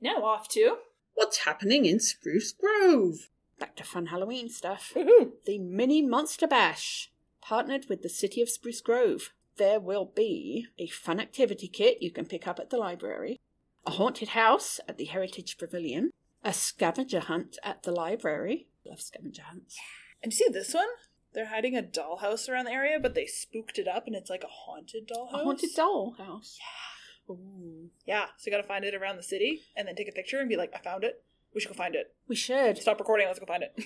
[0.00, 0.78] Now off to.
[1.14, 3.30] What's happening in Spruce Grove?
[3.58, 4.92] Back to fun Halloween stuff.
[4.94, 5.32] Woohoo!
[5.46, 9.32] The Mini Monster Bash, partnered with the City of Spruce Grove.
[9.56, 13.40] There will be a fun activity kit you can pick up at the library,
[13.86, 16.10] a haunted house at the Heritage Pavilion,
[16.42, 18.66] a scavenger hunt at the library.
[18.84, 19.78] Love scavenger hunts.
[20.22, 20.88] And you see this one?
[21.32, 24.44] They're hiding a dollhouse around the area, but they spooked it up and it's like
[24.44, 25.40] a haunted dollhouse.
[25.40, 26.58] A haunted doll house.
[26.60, 26.93] Yeah.
[27.28, 27.90] Ooh.
[28.06, 30.48] Yeah, so you gotta find it around the city and then take a picture and
[30.48, 31.22] be like, I found it.
[31.54, 32.14] We should go find it.
[32.28, 32.78] We should.
[32.78, 33.74] Stop recording, let's go find it.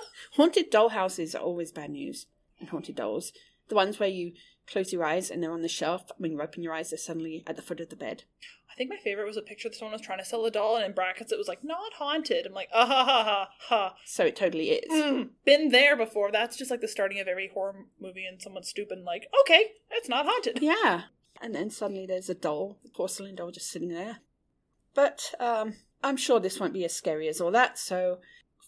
[0.36, 2.26] Haunted doll houses are always bad news.
[2.58, 3.32] And haunted dolls.
[3.68, 4.32] The ones where you
[4.66, 6.10] close your eyes and they're on the shelf.
[6.18, 8.24] When you open your eyes, they're suddenly at the foot of the bed.
[8.70, 10.76] I think my favorite was a picture that someone was trying to sell a doll
[10.76, 12.46] and in brackets it was like, not haunted.
[12.46, 13.96] I'm like, ah ha ha ha ha.
[14.04, 14.90] So it totally is.
[14.90, 16.30] Mm, been there before.
[16.30, 19.72] That's just like the starting of every horror movie and someone's stupid and like, okay,
[19.90, 20.60] it's not haunted.
[20.62, 21.02] Yeah.
[21.40, 24.18] And then suddenly there's a doll, a porcelain doll just sitting there.
[24.94, 28.18] But um, I'm sure this won't be as scary as all that, so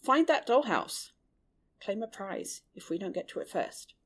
[0.03, 1.11] find that dollhouse.
[1.83, 3.95] Claim a prize if we don't get to it first.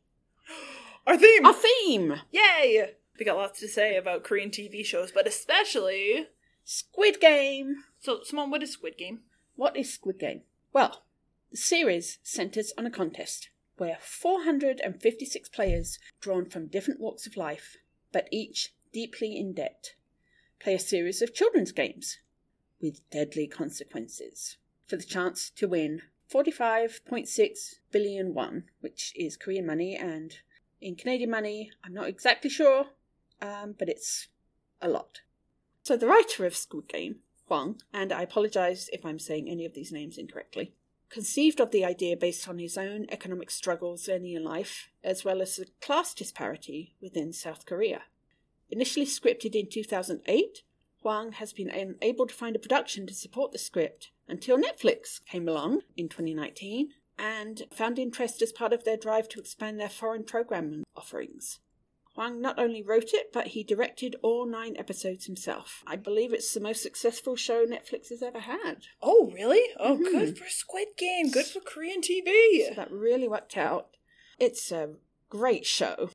[1.07, 1.47] our theme.
[1.47, 2.90] Our theme Yay!
[3.18, 6.27] We got lots to say about Korean TV shows, but especially.
[6.64, 7.85] Squid Game.
[8.01, 9.20] So, Simone, what is Squid Game?
[9.55, 10.42] What is Squid Game?
[10.73, 11.05] Well,
[11.51, 17.77] the series centers on a contest where 456 players, drawn from different walks of life,
[18.12, 19.94] but each deeply in debt,
[20.59, 22.18] play a series of children's games
[22.81, 29.96] with deadly consequences for the chance to win 45.6 billion won, which is Korean money,
[29.96, 30.37] and
[30.80, 32.87] in Canadian money, I'm not exactly sure,
[33.40, 34.28] um, but it's
[34.80, 35.20] a lot.
[35.82, 39.74] So the writer of Squid Game, Hwang, and I apologize if I'm saying any of
[39.74, 40.74] these names incorrectly,
[41.10, 45.40] conceived of the idea based on his own economic struggles early in life, as well
[45.40, 48.02] as the class disparity within South Korea.
[48.70, 50.62] Initially scripted in 2008,
[51.05, 55.47] Hwang has been unable to find a production to support the script until Netflix came
[55.47, 56.88] along in 2019
[57.19, 61.61] and found interest as part of their drive to expand their foreign programming offerings.
[62.14, 65.83] Hwang not only wrote it, but he directed all nine episodes himself.
[65.87, 68.87] I believe it's the most successful show Netflix has ever had.
[69.03, 69.75] Oh, really?
[69.79, 70.11] Oh, Mhm.
[70.11, 71.31] good for Squid Game.
[71.31, 72.67] Good for Korean TV.
[72.69, 73.90] So that really worked out.
[74.38, 74.95] It's a
[75.29, 76.11] great show.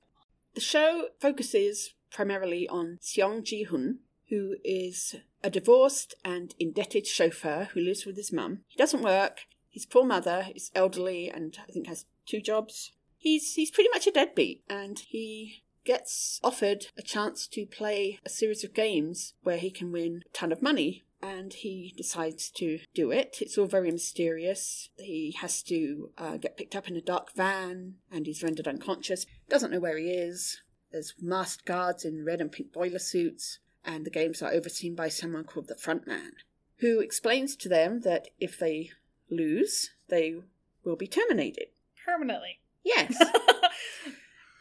[0.55, 7.69] The show focuses primarily on Seong Ji Hun, who is a divorced and indebted chauffeur
[7.73, 8.59] who lives with his mum.
[8.67, 9.41] He doesn't work.
[9.69, 12.91] His poor mother is elderly and I think has two jobs.
[13.17, 18.29] He's he's pretty much a deadbeat, and he gets offered a chance to play a
[18.29, 22.79] series of games where he can win a ton of money and he decides to
[22.93, 23.37] do it.
[23.41, 24.89] It's all very mysterious.
[24.97, 29.25] He has to uh, get picked up in a dark van and he's rendered unconscious.
[29.49, 30.61] Doesn't know where he is.
[30.91, 33.59] There's masked guards in red and pink boiler suits,
[33.89, 36.33] and the games are overseen by someone called the front man,
[36.77, 38.91] who explains to them that if they
[39.31, 40.35] lose, they
[40.83, 41.67] will be terminated.
[42.05, 42.59] Permanently.
[42.83, 43.15] Yes.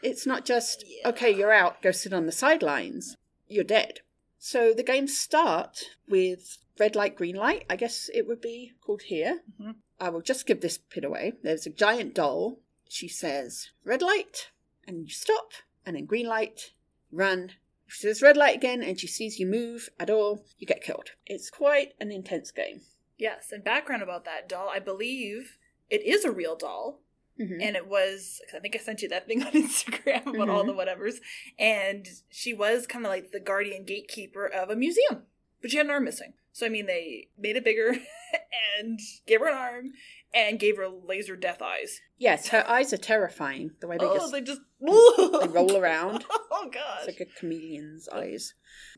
[0.01, 1.09] It's not just, Yeah.
[1.09, 3.17] okay, you're out, go sit on the sidelines.
[3.49, 3.99] You're dead.
[4.37, 9.01] So the games start with red light, green light, I guess it would be called
[9.03, 9.41] here.
[9.59, 9.75] Mhm.
[9.99, 11.33] I will just give this bit away.
[11.43, 12.61] There's a giant doll.
[12.87, 14.51] She says, red light,
[14.87, 15.51] and you stop,
[15.85, 16.71] and then green light,
[17.11, 17.51] run.
[17.89, 20.83] If she says red light again and she sees you move at all, you get
[20.83, 21.09] killed.
[21.25, 22.81] It's quite an intense game.
[23.17, 24.69] yes, and background about that doll.
[24.69, 25.57] I believe
[25.89, 27.01] it is a real doll.
[27.39, 27.61] Mhm.
[27.61, 30.73] and it was, I think I sent you that thing on Instagram about all the
[30.73, 31.19] whatevers,
[31.57, 35.23] and she was kind of like the guardian gatekeeper of a museum,
[35.61, 36.33] but she had an arm missing.
[36.51, 37.93] So I mean, they made it bigger
[38.79, 39.91] and gave her an arm
[40.33, 42.01] and gave her laser death eyes.
[42.17, 43.71] Yes, her eyes are terrifying.
[43.79, 46.25] The way they oh, just they just they roll around.
[46.29, 48.53] Oh god, It's like a chameleon's eyes.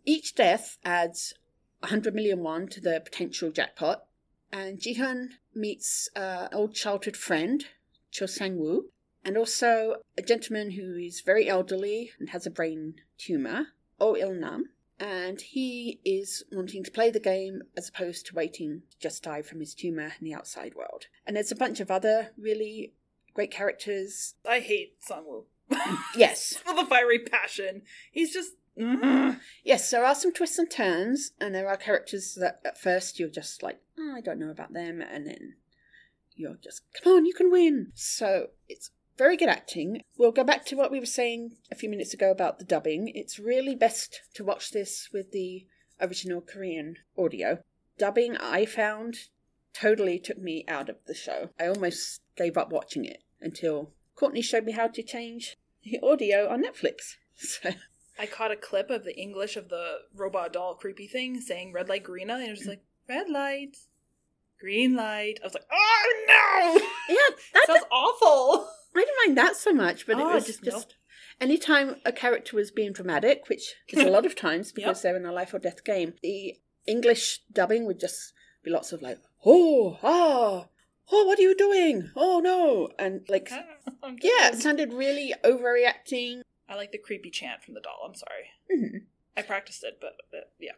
[0.06, 1.34] Each death adds
[1.80, 4.04] 100 million won to the potential jackpot,
[4.52, 7.66] and Jihyun meets uh, an old childhood friend,
[8.12, 8.90] Cho Sang Woo,
[9.24, 13.68] and also a gentleman who is very elderly and has a brain tumour,
[14.00, 14.70] Oh Il Nam,
[15.02, 19.42] and he is wanting to play the game as opposed to waiting to just die
[19.42, 21.08] from his tumour in the outside world.
[21.26, 22.94] And there's a bunch of other really
[23.34, 24.36] great characters.
[24.48, 25.46] I hate Sangwoo
[26.16, 27.82] Yes, with a fiery passion.
[28.12, 28.52] He's just.
[28.80, 29.40] mm.
[29.64, 33.28] Yes, there are some twists and turns, and there are characters that at first you're
[33.30, 35.56] just like, oh, I don't know about them, and then
[36.36, 37.92] you're just, come on, you can win.
[37.96, 40.02] So it's very good acting.
[40.18, 43.12] We'll go back to what we were saying a few minutes ago about the dubbing.
[43.14, 45.68] It's really best to watch this with the
[46.02, 47.60] original Korean audio.
[48.00, 49.18] Dubbing, I found,
[49.76, 51.50] totally took me out of the show.
[51.60, 56.50] I almost gave up watching it until Courtney showed me how to change the audio
[56.50, 57.18] on Netflix.
[57.36, 57.72] So.
[58.20, 61.90] I caught a clip of the English of the robot doll creepy thing saying red
[61.90, 63.78] light, green light, and it was just like, red light,
[64.60, 65.40] green light.
[65.42, 67.16] I was like, oh no!
[67.16, 68.68] Yeah, that, Sounds awful.
[68.96, 70.94] I didn't mind that so much, but Oh, it was just- just, nope.
[71.40, 75.04] anytime a character was being dramatic, which is a lot of times because Yep.
[75.04, 79.02] they're in a life or death game, the English dubbing would just be lots of
[79.02, 80.68] like, oh, ah,
[81.12, 82.12] oh, what are you doing?
[82.16, 83.50] Oh no, and like,
[84.22, 86.42] yeah, it sounded really overreacting.
[86.70, 88.02] I like the creepy chant from the doll.
[88.06, 88.52] I'm sorry.
[88.74, 89.06] Mhm.
[89.38, 90.74] I practiced it, but, but yeah.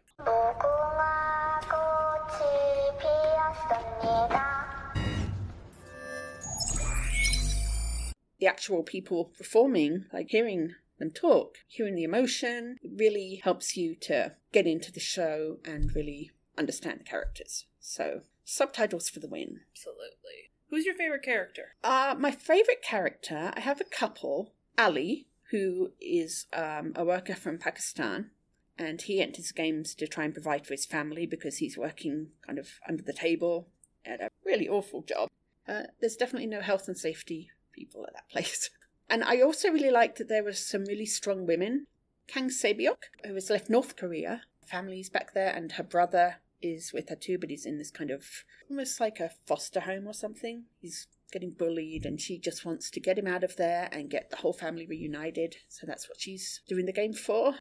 [8.44, 13.96] The actual people performing, like hearing them talk, hearing the emotion, it really helps you
[14.02, 17.68] to get into the show and really understand the characters.
[17.80, 19.62] So, subtitles for the win.
[19.72, 20.52] Absolutely.
[20.70, 21.76] Who's your favorite character?
[21.86, 24.52] Uh, my favorite character, I have a couple.
[24.78, 28.32] Ali, who is um, a worker from Pakistan,
[28.78, 32.60] and he enters games to try and provide for his family because he's working kind
[32.60, 33.70] of under the table
[34.06, 35.30] at a really awful job.
[35.66, 38.70] Uh, there's definitely no health and safety people at that place.
[39.10, 41.88] And I also really liked that there were some really strong women.
[42.26, 47.10] Kang Sae-byeok, who has left North Korea, family's back there, and her brother is with
[47.10, 48.26] her too, but he's in this kind of
[48.70, 50.64] almost like a foster home or something.
[50.82, 54.30] He's getting bullied, and she just wants to get him out of there and get
[54.30, 55.58] the whole family reunited.
[55.68, 57.56] So that's what she's doing the game for.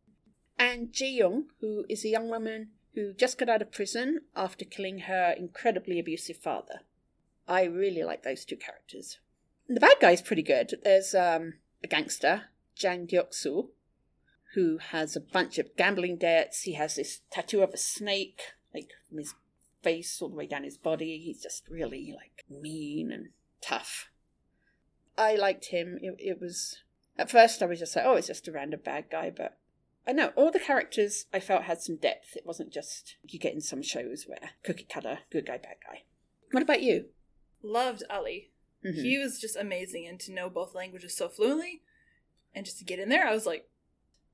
[0.59, 4.65] And Ji Young, who is a young woman who just got out of prison after
[4.65, 6.81] killing her incredibly abusive father.
[7.49, 9.19] I really like those two characters.
[9.73, 10.75] The bad guy's pretty good.
[10.85, 12.43] There's um, a gangster,
[12.77, 13.71] Jang Deok-soo,
[14.55, 16.63] who has a bunch of gambling debts.
[16.63, 18.41] He has this tattoo of a snake,
[18.75, 19.33] like from his
[19.83, 21.23] face all the way down his body.
[21.25, 23.31] He's just really like mean and
[23.63, 24.11] tough.
[25.17, 25.99] I liked him.
[26.03, 26.83] It, it was
[27.19, 29.57] at first I was just like, oh, it's just a random bad guy, but
[30.07, 32.37] I know all the characters I felt had some depth.
[32.37, 36.03] It wasn't just you get in some shows where cookie cutter, good guy, bad guy.
[36.51, 37.07] What about you?
[37.63, 38.52] Loved Ali.
[38.85, 39.03] Mhm.
[39.03, 41.83] He was just amazing, and to know both languages so fluently,
[42.55, 43.69] and just to get in there, I was like,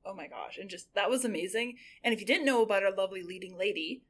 [0.05, 1.79] oh my gosh, and just that was amazing.
[2.03, 4.03] And if you didn't know about our lovely leading lady,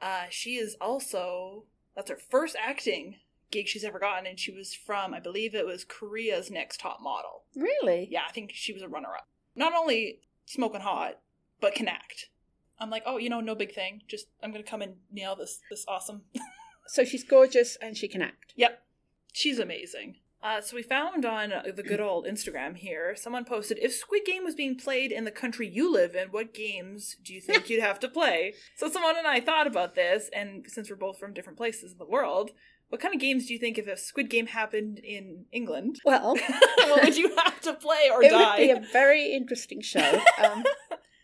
[0.00, 3.16] uh, she is also that's her first acting
[3.50, 7.00] gig she's ever gotten, and she was from I believe it was Korea's Next Top
[7.00, 7.44] Model.
[7.54, 8.08] Really?
[8.10, 9.28] Yeah, I think she was a runner-up.
[9.54, 11.20] Not only smoking hot,
[11.60, 12.28] but can act.
[12.78, 14.02] I'm like, oh, you know, no big thing.
[14.08, 16.22] Just I'm gonna come and nail this this awesome
[16.88, 18.52] So she's gorgeous and she can act.
[18.56, 18.82] Yep.
[19.36, 20.14] She's amazing.
[20.42, 24.22] Uh, so we found on uh, the good old Instagram here, someone posted, if Squid
[24.24, 27.68] Game was being played in the country you live in, what games do you think
[27.68, 28.54] you'd have to play?
[28.76, 31.98] So someone and I thought about this, and since we're both from different places in
[31.98, 32.52] the world,
[32.88, 36.00] what kind of games do you think if a Squid Game happened in England?
[36.02, 36.34] Well,
[36.78, 38.58] what would you have to play or it die?
[38.58, 40.22] would be a very interesting show.
[40.42, 40.64] Um,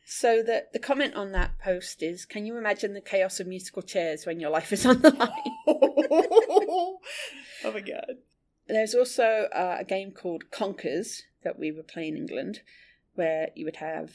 [0.04, 3.82] so the the comment on that post is: Can you imagine the chaos of musical
[3.82, 5.30] chairs when your life is on the line?
[5.66, 6.98] oh
[7.64, 8.16] my god.
[8.68, 12.60] There's also uh, a game called Conkers that we were playing in England,
[13.14, 14.12] where you would have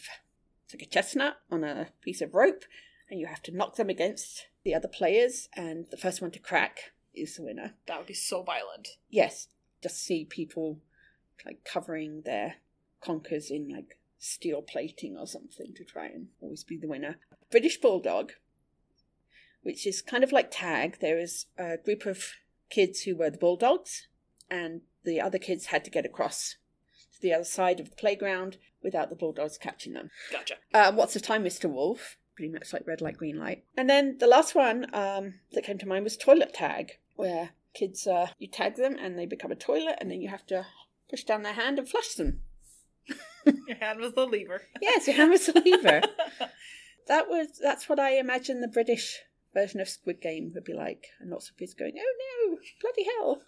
[0.65, 2.65] it's like a chestnut on a piece of rope,
[3.09, 6.39] and you have to knock them against the other players, and the first one to
[6.39, 7.73] crack is the winner.
[7.87, 8.89] That would be so violent.
[9.09, 9.47] Yes,
[9.81, 10.79] just see people
[11.45, 12.55] like covering their
[13.01, 17.17] conkers in like steel plating or something to try and always be the winner.
[17.51, 18.33] British Bulldog,
[19.61, 20.97] which is kind of like tag.
[20.99, 22.33] There is a group of
[22.69, 24.07] kids who were the bulldogs,
[24.49, 26.55] and the other kids had to get across
[27.13, 30.09] to the other side of the playground without the bulldogs catching them.
[30.31, 30.55] Gotcha.
[30.73, 31.69] Uh, what's the time, Mr.
[31.69, 32.17] Wolf?
[32.35, 33.63] Pretty much like red light, green light.
[33.75, 38.05] And then the last one um, that came to mind was toilet tag, where kids
[38.05, 40.65] uh, you tag them and they become a toilet, and then you have to
[41.09, 42.41] push down their hand and flush them.
[43.67, 44.61] Your hand was the lever.
[44.81, 46.01] Yes, your hand was the lever.
[47.07, 49.19] that was that's what I imagine the British
[49.53, 53.05] version of Squid Game would be like, and lots of kids going, "Oh no, bloody
[53.05, 53.41] hell!"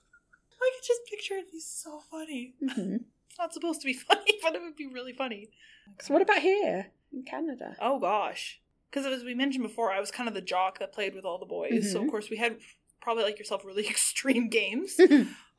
[0.61, 2.55] I could just picture it be so funny.
[2.61, 2.95] hmm
[3.29, 5.49] It's not supposed to be funny, but it would be really funny.
[6.01, 7.75] So what about here in Canada?
[7.81, 8.59] Oh gosh,
[8.89, 11.37] because as we mentioned before, I was kind of the jock that played with all
[11.39, 11.91] the boys.
[11.91, 12.57] So of course we had
[13.01, 14.99] probably like yourself really extreme games,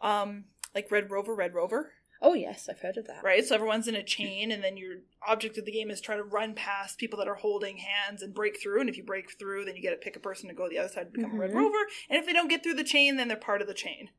[0.00, 3.22] um, like Red Rover, Red Rover, oh yes, I've heard of that.
[3.24, 3.44] right?
[3.44, 6.22] So everyone's in a chain, and then your object of the game is try to
[6.22, 8.80] run past people that are holding hands and break through.
[8.80, 10.78] And if you break through, then you get to pick a person to go the
[10.78, 11.54] other side to become a Red Mhm.
[11.54, 11.78] Rover.
[12.08, 14.10] And if they don't get through the chain, then they're part of the chain.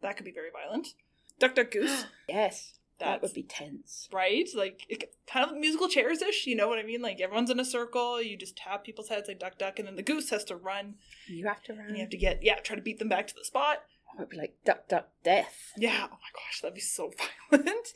[0.00, 0.88] That could be very violent.
[1.38, 2.06] Duck Duck Goose.
[2.28, 4.08] Yes, that would be tense.
[4.12, 4.48] right?
[4.54, 6.46] Like it, kind of musical chairs ish.
[6.46, 7.02] You know what I mean?
[7.02, 8.22] Like everyone's in a circle.
[8.22, 10.94] You just tap people's heads like duck duck, and then the goose has to run,
[11.26, 11.86] You have to run.
[11.88, 13.82] and you have to get yeah, try to beat them back to the spot.
[14.14, 15.72] It would be like duck, duck, death.
[15.76, 16.06] Yeah.
[16.06, 17.12] Oh my gosh, that'd be so
[17.50, 17.88] violent.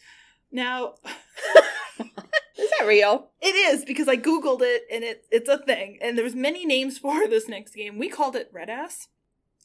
[0.51, 0.95] Now
[2.59, 3.29] Is that real?
[3.41, 5.99] it is because I googled it, and it it's a thing.
[6.03, 7.99] And there's many names for this next game.
[7.99, 9.09] We called it Red Ass,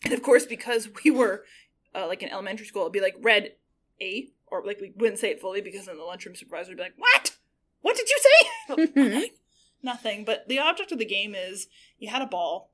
[0.03, 1.43] and of course because we were
[1.95, 3.53] uh, like in elementary school, it'd be like Red
[3.99, 6.83] A, or like we wouldn't say it fully because then the lunchroom supervisor would be
[6.83, 7.35] like, "What?
[7.81, 8.19] What did you
[9.15, 9.31] say?"
[9.81, 10.23] Nothing.
[10.23, 12.71] But the object of the game is you had a ball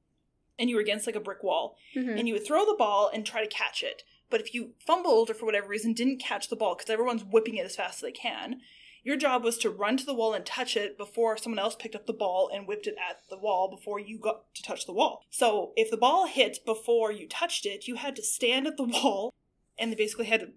[0.60, 2.20] and you were against like a brick wall Mhm.
[2.20, 4.04] and you would throw the ball and try to catch it.
[4.30, 7.56] But if you fumbled or for whatever reason didn't catch the ball because everyone's whipping
[7.56, 8.62] it as fast as they can,
[9.02, 11.96] your job was to run to the wall and touch it before someone else picked
[11.96, 14.92] up the ball and whipped it at the wall before you got to touch the
[14.94, 15.24] wall.
[15.30, 18.84] So if the ball hit before you touched it, you had to stand at the
[19.04, 19.34] wall
[19.80, 20.52] and they basically had to,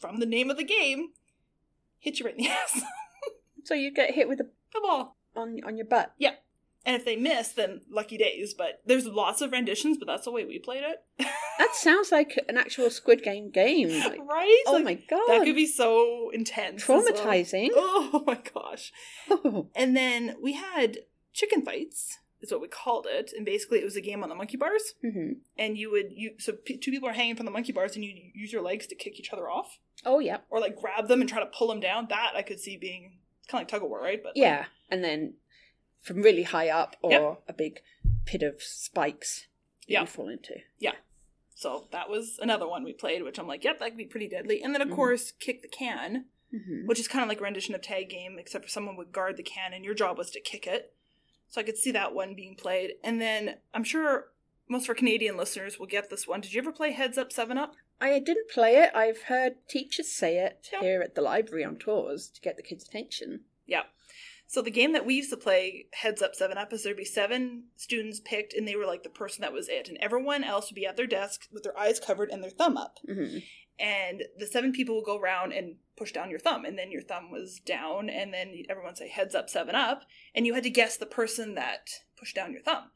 [0.00, 1.12] from the name of the game,
[2.00, 2.82] hit you right in the ass.
[3.64, 5.16] So you get hit with a the ball.
[5.36, 6.12] on on your butt.
[6.86, 8.52] And if they miss, then lucky days.
[8.54, 11.02] But there's lots of renditions, but that's the way we played it.
[11.56, 13.88] That sounds like an actual Squid Game game.
[13.88, 14.62] Like, right?
[14.66, 16.82] oh Like, my god, That could be so intense.
[16.84, 17.68] traumatizing.
[17.74, 18.92] Oh my gosh.
[19.30, 19.68] Oh.
[19.76, 20.98] And then we had
[21.32, 23.30] chicken fights, is what we called it.
[23.36, 24.94] And basically, it was a game on the monkey bars.
[25.04, 25.36] Mhm.
[25.56, 28.04] And you would, you so p- two people are hanging from the monkey bars, and
[28.04, 31.20] you use your legs to kick each other off, Oh yeah, or like grab them
[31.20, 32.08] and try to pull them down.
[32.10, 34.20] That I could see being kind of like tug of war, right?
[34.20, 35.34] But like, yeah, and then
[36.04, 37.42] from really high up or Yep.
[37.48, 37.80] a big
[38.24, 39.48] pit of spikes
[39.86, 40.00] that Yeah.
[40.02, 40.60] you fall into.
[40.78, 40.94] Yeah.
[41.56, 44.28] So that was another one we played, which I'm like, yep, that could be pretty
[44.28, 44.62] deadly.
[44.62, 44.94] And then of Mhm.
[44.94, 46.26] course, kick the can.
[46.52, 46.86] Mhm.
[46.86, 49.36] which is kind of like a rendition of tag game, except for someone would guard
[49.36, 50.94] the can and your job was to kick it.
[51.48, 52.94] So I could see that one being played.
[53.02, 54.30] And then I'm sure
[54.68, 56.40] most of our Canadian listeners will get this one.
[56.40, 57.74] Did you ever play Heads Up Seven Up?
[58.00, 58.94] I didn't play it.
[58.94, 62.84] I've heard teachers say it here at the library on tours to get the kids'
[62.86, 63.46] attention.
[63.66, 63.86] Yeah.
[64.46, 67.04] So the game that we used to play, Heads Up Seven Up, is there'd be
[67.04, 70.70] seven students picked, and they were like the person that was it, and everyone else
[70.70, 72.98] would be at their desk with their eyes covered and their thumb up.
[73.06, 73.38] hmm
[73.78, 77.02] And the seven people would go around and push down your thumb, and then your
[77.02, 80.02] thumb was down, and then everyone would say Heads Up Seven Up,
[80.34, 82.90] and you had to guess the person that pushed down your thumb.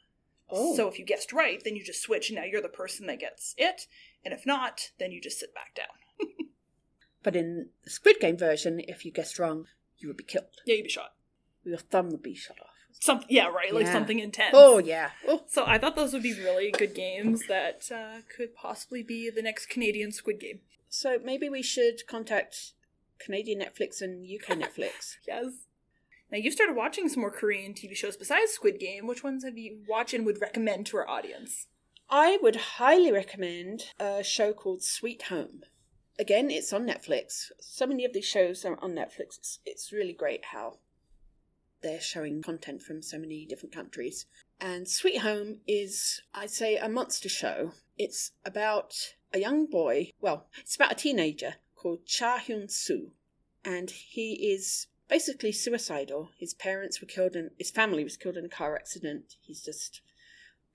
[0.51, 3.07] Oh, So if you guessed right, then you just switch, and now you're the person
[3.07, 3.86] that gets it,
[4.24, 5.88] and if not, then you just sit back down.
[7.22, 9.66] but in the Squid Game version, if you guessed wrong,
[9.99, 10.46] you would be killed.
[10.66, 11.14] Yeah, you'd be shot.
[11.69, 12.66] Your thumb would be shot off.
[13.01, 13.93] Some, yeah, right, like Yeah.
[13.93, 14.51] something intense.
[14.55, 15.11] Oh yeah.
[15.27, 19.31] Oh, So I thought those would be really good games that uh, could possibly be
[19.31, 20.61] the next Canadian Squid Game.
[20.89, 22.73] so maybe we should contact
[23.19, 25.16] Canadian Netflix and UK Netflix.
[25.27, 25.47] Yes.
[26.33, 29.07] Now you've started watching some more Korean TV shows besides Squid Game.
[29.07, 31.66] Which ones have you watched and would recommend to our audience?
[32.11, 35.61] I would highly recommend a show called Sweet Home.
[36.19, 37.51] Again, it's on Netflix.
[37.61, 39.39] So many of these shows are on Netflix.
[39.39, 40.79] It's, it's really great how
[41.83, 44.26] they're showing content from so many different countries.
[44.61, 47.72] And Sweet Home is, I'd say, a monster show.
[47.97, 48.95] It's about
[49.33, 53.12] a young boy, well, it's about a teenager called Cha Hyun Soo.
[53.64, 56.31] And he is basically suicidal.
[56.39, 59.37] His parents were killed and his family was killed in a car accident.
[59.41, 60.01] He's just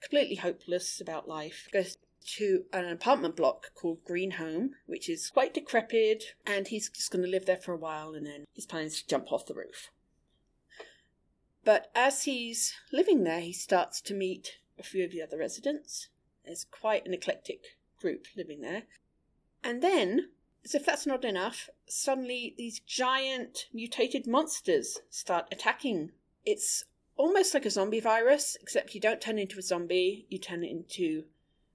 [0.01, 1.67] completely hopeless about life.
[1.71, 1.97] Goes
[2.37, 7.23] to an apartment block called Green Home, which is quite decrepit, and he's just going
[7.23, 9.53] to live there for a while and then his plan is to jump off the
[9.53, 9.91] roof.
[11.65, 16.09] But as he's living there, he starts to meet a few of the other residents.
[16.45, 18.83] There's quite an eclectic group living there.
[19.63, 20.29] And then,
[20.65, 26.11] as if that's not enough, suddenly these giant mutated monsters start attacking.
[26.45, 26.83] It's
[27.15, 31.23] almost like a zombie virus, except you don't turn into a zombie, you turn into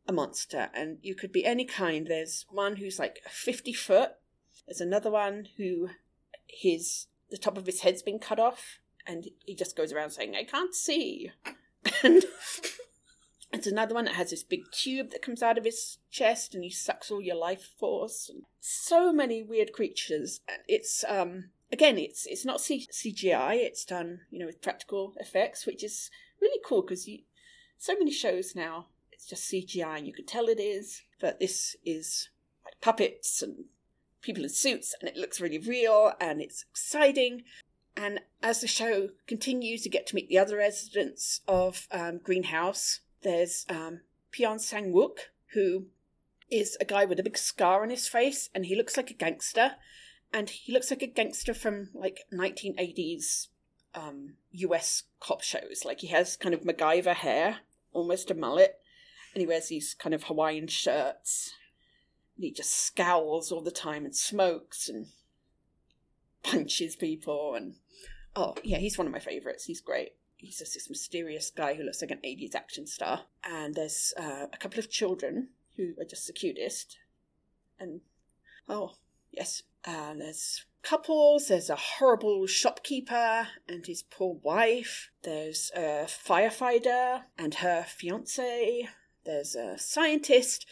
[0.07, 0.69] a monster.
[0.75, 2.07] And you could be any kind.
[2.07, 4.13] There's one who's like 50 foot,
[4.69, 5.89] there's another one who
[6.47, 10.37] his the top of his head's been cut off, and he just goes around saying,
[10.37, 11.33] I can't see.
[12.03, 12.23] And
[13.53, 16.63] it's another one that has this big tube that comes out of his chest and
[16.63, 18.31] he sucks all your life force.
[18.61, 20.41] So many weird creatures.
[20.69, 23.57] It's um again, it's it's not C- CGI.
[23.57, 27.21] It's done you know with practical effects, which is really cool because you
[27.79, 31.03] so many shows now it's just CGI and you can tell it is.
[31.21, 32.29] But this is
[32.65, 33.65] like puppets and
[34.21, 37.43] people in suits, and it looks really real and it's exciting.
[38.01, 42.45] And as the show continues, you get to meet the other residents of um, Green
[42.45, 42.75] Home.
[43.23, 45.19] There's um, Pyeon Sang Wook,
[45.53, 45.87] who
[46.49, 49.15] is a guy with a big scar on his face, and he looks like a
[49.15, 49.73] gangster.
[50.33, 53.49] And he looks like a gangster from like 1980s
[53.97, 55.83] um, US cop shows.
[55.85, 57.59] Like he has kind of MacGyver hair,
[57.93, 58.79] almost a mullet,
[59.35, 61.53] and he wears these kind of Hawaiian shirts.
[62.37, 65.07] And he just scowls all the time and smokes and
[66.45, 67.75] punches people and
[68.39, 69.65] oh yeah he's one of my favorites.
[69.65, 70.13] He's great.
[70.37, 73.23] He's just this mysterious guy who looks like an 80s action star.
[73.43, 76.99] And there's uh, a couple of children who are just the cutest.
[77.79, 78.01] And
[78.69, 78.93] oh
[79.33, 79.63] yes.
[79.85, 81.49] Uh, there's couples.
[81.49, 85.11] There's a horrible shopkeeper and his poor wife.
[85.23, 88.89] There's a firefighter and her fiance
[89.29, 90.67] there's a scientist.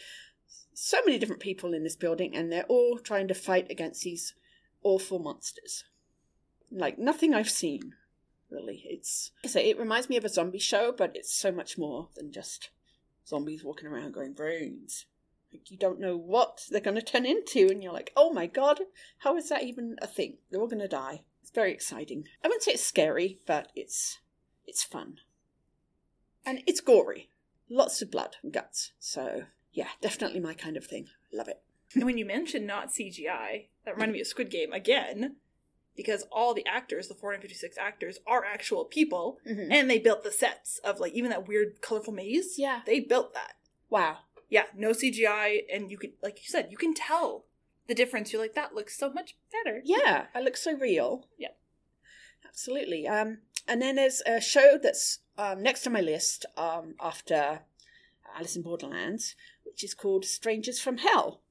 [0.73, 4.33] So many different people in this building and they're all trying to fight against these
[4.83, 5.83] awful monsters.
[6.71, 7.93] Like nothing I've seen,
[8.49, 8.83] really.
[8.85, 11.77] It's like I say it reminds me of a zombie show, but it's so much
[11.77, 12.69] more than just
[13.25, 15.05] zombies walking around going brains.
[15.51, 18.47] Like you don't know what they're going to turn into, and you're like, oh my
[18.47, 18.81] god,
[19.19, 20.37] how is that even a thing?
[20.49, 21.21] They're all going to die.
[21.41, 22.25] It's very exciting.
[22.43, 24.19] I wouldn't say it's scary, but it's
[24.65, 25.19] it's fun,
[26.45, 27.29] and it's gory.
[27.69, 28.91] Lots of blood and guts.
[28.99, 31.07] So yeah, definitely my kind of thing.
[31.31, 31.61] Love it.
[31.93, 35.37] And when you mentioned not CGI, that reminded me of Squid Game again,
[35.97, 39.67] because all the actors, the 456 actors, are actual people, Mhm.
[39.71, 42.57] and they built the sets of like even that weird colorful maze.
[42.57, 42.83] Yeah.
[42.85, 43.55] they built that.
[43.89, 44.19] Wow.
[44.49, 47.45] Yeah, no CGI, and you could, like you said, you can tell
[47.87, 48.31] the difference.
[48.31, 49.81] You're like, that looks so much better.
[49.83, 51.27] Yeah, it looks so real.
[51.37, 51.49] Yeah.
[52.45, 53.07] Absolutely.
[53.07, 57.61] Um, and then there's a show that's um, next on my list um, after
[58.35, 61.41] Alice in Borderlands, which is called Strangers from Hell,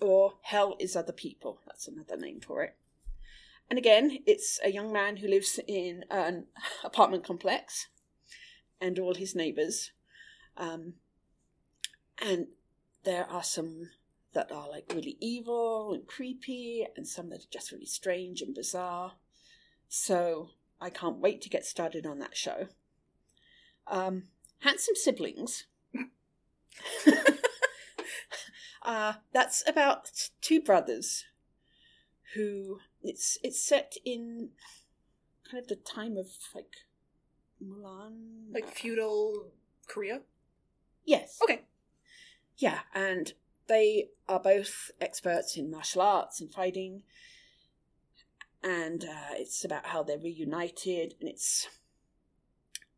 [0.00, 1.60] or Hell is Other People.
[1.66, 2.76] That's another name for it.
[3.70, 6.46] And again, it's a young man who lives in an
[6.82, 7.88] apartment complex
[8.80, 9.92] and all his neighbours.
[10.56, 10.94] Um,
[12.20, 12.46] and
[13.04, 13.90] there are some
[14.32, 18.54] that are like really evil and creepy, and some that are just really strange and
[18.54, 19.12] bizarre.
[19.88, 20.50] So
[20.80, 22.68] I can't wait to get started on that show.
[23.86, 24.24] Um,
[24.60, 25.66] Handsome Siblings.
[28.82, 30.10] uh, that's about
[30.40, 31.24] two brothers
[32.34, 34.50] who it's it's set in
[35.50, 36.72] kind of the time of like
[37.62, 39.52] Mulan, Like feudal
[39.86, 40.20] Korea.
[41.04, 41.38] Yes.
[41.42, 41.62] Okay.
[42.56, 43.32] Yeah, and
[43.68, 47.02] they are both experts in martial arts and fighting,
[48.62, 51.68] and uh, it's about how they're reunited, and it's.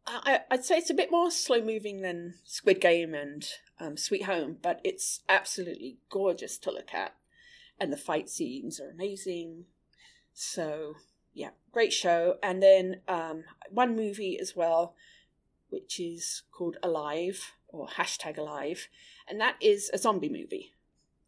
[0.07, 3.46] I, I'd say it's a bit more slow moving than Squid Game and
[3.78, 7.14] um, Sweet Home, but it's absolutely gorgeous to look at,
[7.78, 9.66] and the fight scenes are amazing.
[10.43, 10.95] So
[11.34, 12.38] yeah, great show.
[12.43, 14.95] And then um, one movie as well,
[15.68, 18.88] which is called Alive or hashtag Alive,
[19.28, 20.72] and that is a zombie movie,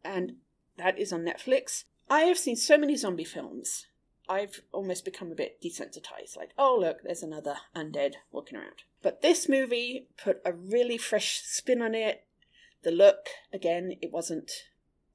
[0.03, 0.37] and
[0.79, 1.85] that is on Netflix.
[2.09, 3.87] I have seen so many zombie films.
[4.31, 6.35] I've almost become a bit desensitized.
[6.35, 8.85] Like, oh look, there's another undead walking around.
[9.03, 12.25] But this movie put a really fresh spin on it.
[12.83, 14.51] The look, again, it wasn't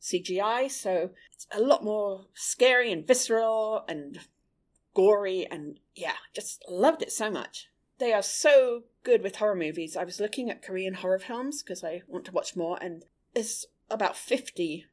[0.01, 4.19] CGI, so it's a lot more scary and visceral and
[4.93, 7.69] gory, and yeah, just loved it so much.
[7.99, 9.97] They are so good with horror movies.
[9.97, 13.65] I was looking at Korean horror films because I want to watch more, and there's
[13.89, 14.85] about 50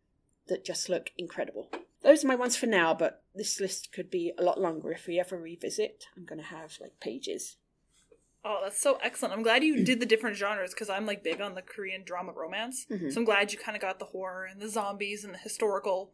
[0.49, 1.71] that just look incredible.
[2.03, 5.07] Those are my ones for now, but this list could be a lot longer if
[5.07, 6.05] we ever revisit.
[6.17, 7.57] I'm going to have like pages.
[8.47, 9.32] Oh, that's so excellent.
[9.32, 12.32] I'm glad you did the different genres because I'm like big on the Korean drama
[12.32, 12.84] romance.
[12.90, 13.11] Mhm.
[13.12, 16.12] So I'm glad you kind of got the horror and the zombies and the historical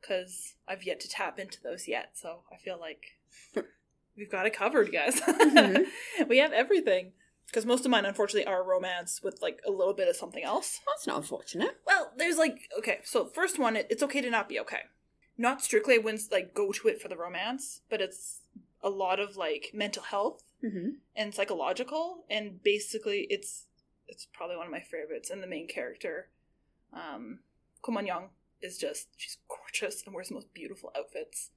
[0.00, 2.10] because I've yet to tap into those yet.
[2.14, 3.18] So I feel like
[4.16, 5.20] we've got it covered, guys.
[5.20, 5.86] Mhm.
[6.28, 7.12] we have everything.
[7.46, 10.80] Because most of mine, unfortunately, are romance with like a little bit of something else.
[10.86, 11.78] That's not unfortunate.
[11.86, 14.82] Well, there's like okay, so first one, it, it's okay to not be okay.
[15.36, 18.40] Not strictly, I wouldn't like go to it for the romance, but it's
[18.82, 20.90] a lot of like mental health Mm-hmm.
[21.16, 23.66] and psychological, and basically, it's
[24.06, 25.30] it's probably one of my favorites.
[25.30, 26.28] And the main character,
[26.92, 27.40] um,
[27.80, 28.28] Ko Young,
[28.60, 31.50] is just she's gorgeous and wears the most beautiful outfits.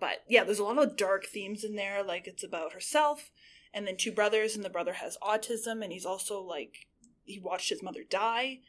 [0.00, 2.02] But yeah, there's a lot of dark themes in there.
[2.02, 3.30] Like it's about herself,
[3.72, 6.86] and then two brothers, and the brother has autism, and he's also like
[7.24, 8.60] he watched his mother die,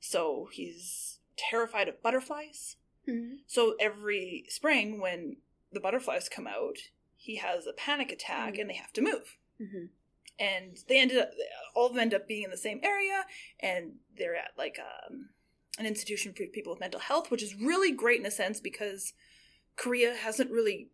[0.00, 2.76] so he's terrified of butterflies.
[3.08, 3.36] Mm-hmm.
[3.46, 5.36] So every spring, when
[5.72, 6.78] the butterflies come out,
[7.24, 8.60] he has a panic attack, Mm.
[8.60, 9.38] and they have to move.
[9.60, 9.84] Mm-hmm.
[10.38, 11.30] And they ended up,
[11.74, 13.24] all of them end up being in the same area,
[13.60, 15.30] and they're at like um,
[15.78, 19.12] an institution for people with mental health, which is really great in a sense because
[19.76, 20.88] Korea hasn't really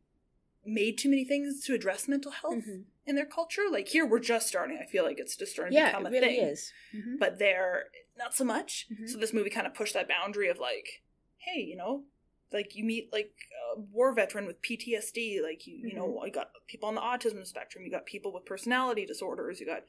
[0.64, 2.84] made too many things to address mental health Mhm.
[3.06, 3.62] in their culture.
[3.70, 4.78] Like here, we're just starting.
[4.80, 6.72] I feel like it's just starting Yeah, to become it a really thing is.
[6.94, 7.16] Mm-hmm.
[7.18, 8.86] but there not so much.
[8.92, 9.08] Mhm.
[9.08, 11.02] So this movie kind of pushed that boundary of like,
[11.38, 12.04] hey, you know,
[12.52, 13.32] like you meet like
[13.76, 16.26] war veteran with PTSD, like you you know, mm-hmm.
[16.26, 19.84] you got people on the autism spectrum, you got people with personality disorders, you got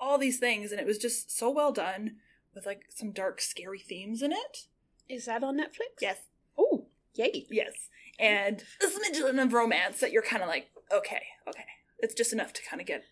[0.00, 2.16] all these things, and it was just so well done
[2.54, 4.66] with like some dark, scary themes in it.
[5.08, 6.00] Is that on Netflix?
[6.00, 6.18] Yes,
[6.58, 7.46] Oh, yay.
[7.50, 11.64] yes, and a smidgen of romance that you're kind of like, okay, okay,
[11.98, 13.04] it's just enough to kind of get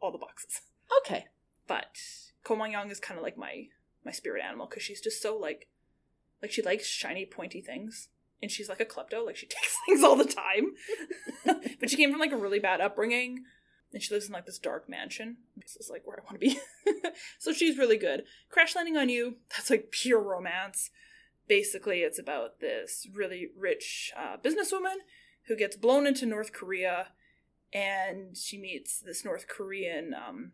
[0.00, 0.60] all the boxes.
[1.00, 1.26] Okay.
[1.66, 1.96] but
[2.44, 3.68] Ko Moon Young is kind of like my
[4.04, 5.68] my spirit animal because she's just so like
[6.42, 8.08] like she likes shiny pointy things
[8.44, 10.74] and she's like a klepto like she takes things all the time.
[11.80, 13.44] But she came from like a really bad upbringing
[13.92, 15.38] and she lives in like this dark mansion.
[15.56, 16.58] This is like where i want to be.
[17.38, 18.24] So she's really good.
[18.50, 20.90] Crash landing on you that's like pure romance.
[21.48, 24.96] Basically it's about this really rich uh, businesswoman
[25.46, 27.08] who gets blown into north korea
[27.72, 30.52] and she meets this north korean um,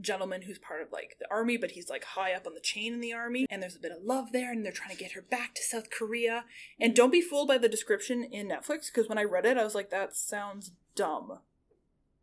[0.00, 2.92] gentleman who's part of like the army, but he's like high up on the chain
[2.94, 3.46] in the army.
[3.50, 5.62] And there's a bit of love there, and they're trying to get her back to
[5.62, 6.44] South Korea.
[6.80, 9.64] And don't be fooled by the description in Netflix, because when I read it, I
[9.64, 11.38] was like, that sounds dumb.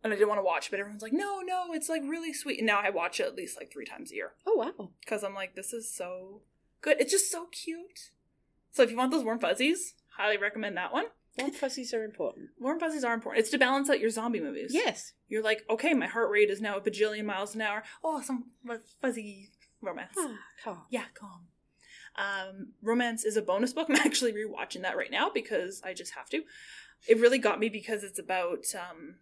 [0.03, 2.59] And I didn't want to watch but everyone's like, no, no, it's like really sweet.
[2.59, 4.31] And now I watch it at least like three times a year.
[4.47, 4.91] Oh, wow.
[5.01, 6.41] Because I'm like, this is so
[6.81, 6.97] good.
[6.99, 8.11] It's just so cute.
[8.71, 11.05] So if you want those warm fuzzies, highly recommend that one.
[11.39, 12.49] Warm fuzzies are important.
[12.59, 13.41] Warm fuzzies are important.
[13.41, 14.71] It's to balance out your zombie movies.
[14.73, 15.13] Yes.
[15.27, 17.83] You're like, okay, my heart rate is now a bajillion miles an hour.
[18.03, 18.45] Oh, some
[19.01, 19.49] fuzzy
[19.81, 20.15] romance.
[20.17, 20.81] Ah, calm.
[20.89, 21.47] Yeah, calm.
[22.15, 23.87] Um, romance is a bonus book.
[23.89, 26.43] I'm actually rewatching that right now because I just have to.
[27.07, 29.15] It really got me because it's about um,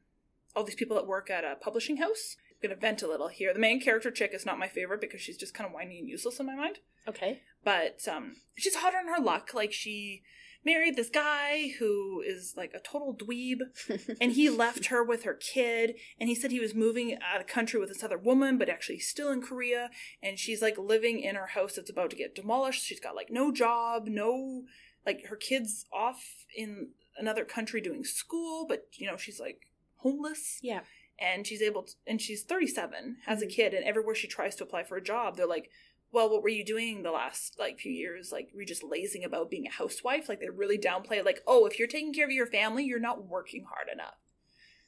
[0.55, 2.37] all these people that work at a publishing house.
[2.51, 3.53] I'm gonna vent a little here.
[3.53, 6.09] The main character chick is not my favorite because she's just kind of whiny and
[6.09, 6.79] useless in my mind.
[7.07, 7.41] Okay.
[7.63, 9.51] But um, she's hotter than her luck.
[9.53, 10.23] Like she
[10.67, 13.59] married this guy who is like a total dweeb
[14.21, 17.47] and he left her with her kid and he said he was moving out of
[17.47, 19.83] country with this other woman but actually still in korea
[20.21, 23.29] and she's like living in her house that's about to get demolished she's got like
[23.31, 24.63] no job no
[25.05, 26.21] like her kids off
[26.55, 29.59] in another country doing school but you know she's like
[29.97, 30.81] homeless yeah.
[31.19, 33.55] and she's able to and she's 37 has a Mhm.
[33.57, 35.69] kid and everywhere she tries to apply for a job they're like
[36.11, 39.23] well what were you doing the last like few years like were you just lazing
[39.23, 42.25] about being a housewife like they really downplay it, like oh if you're taking care
[42.25, 44.15] of your family you're not working hard enough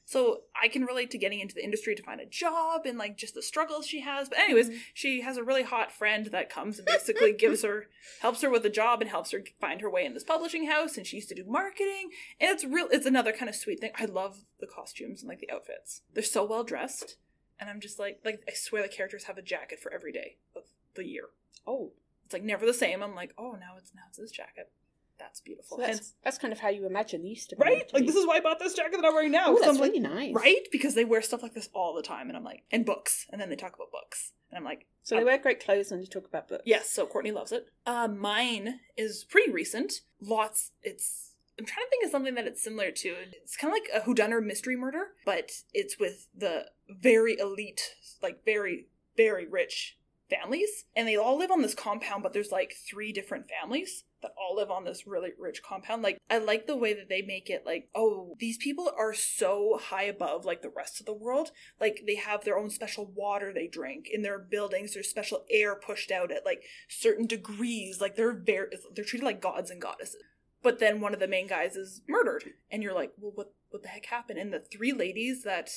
[0.06, 3.16] So I can relate to getting into the industry to find a job and like
[3.16, 4.28] just the struggles she has.
[4.28, 4.78] But anyways, Mhm.
[4.92, 7.86] she has a really hot friend that comes and basically gives her
[8.20, 10.96] helps her with a job and helps her find her way in this publishing house
[10.96, 12.10] and she used to do marketing.
[12.40, 13.92] And it's real it's another kind of sweet thing.
[13.94, 16.02] I love the costumes and like the outfits.
[16.12, 17.16] They're so well dressed.
[17.60, 20.38] And I'm just like like I swear the characters have a jacket for every day
[20.56, 20.64] of
[20.94, 21.24] the year.
[21.66, 21.92] Oh,
[22.24, 23.02] It's like never the same.
[23.02, 24.70] I'm like, oh now it's now it's this jacket.
[25.18, 25.76] That's beautiful.
[25.76, 27.90] so that's, Hence- that's kind of how you imagine these Easter bunny right?
[27.92, 29.48] Like this is why I bought this jacket that I'm wearing now.
[29.48, 30.34] Oh, that's I'm like, really nice.
[30.34, 30.66] right?
[30.72, 33.38] Because they wear stuff like this all the time, and I'm like, and books, and
[33.38, 36.00] then they talk about books, and I'm like, So they um, wear great clothes and
[36.00, 36.62] you talk about books.
[36.64, 36.88] yes.
[36.88, 37.68] So Courtney loves it.
[37.84, 40.00] Uh, mine is pretty recent.
[40.22, 40.70] Lots.
[40.82, 41.32] It's.
[41.58, 43.08] I'm trying to think of something that it's similar to.
[43.42, 48.42] It's kind of like a whodunit mystery murder, but it's with the very elite, like
[48.46, 48.86] very
[49.18, 49.98] very rich
[50.30, 52.22] families, and they all live on this compound.
[52.22, 56.02] But there's like three different families that all live on this really rich compound.
[56.02, 59.78] Like I like the way that they make it like, oh, these people are so
[59.82, 61.50] high above like the rest of the world.
[61.80, 64.94] Like they have their own special water they drink in their buildings.
[64.94, 68.00] There's special air pushed out at like certain degrees.
[68.00, 70.22] Like they're very they're treated like gods and goddesses.
[70.62, 73.82] But then one of the main guys is murdered, and you're like, well, what what
[73.82, 74.38] the heck happened?
[74.38, 75.70] And the three ladies that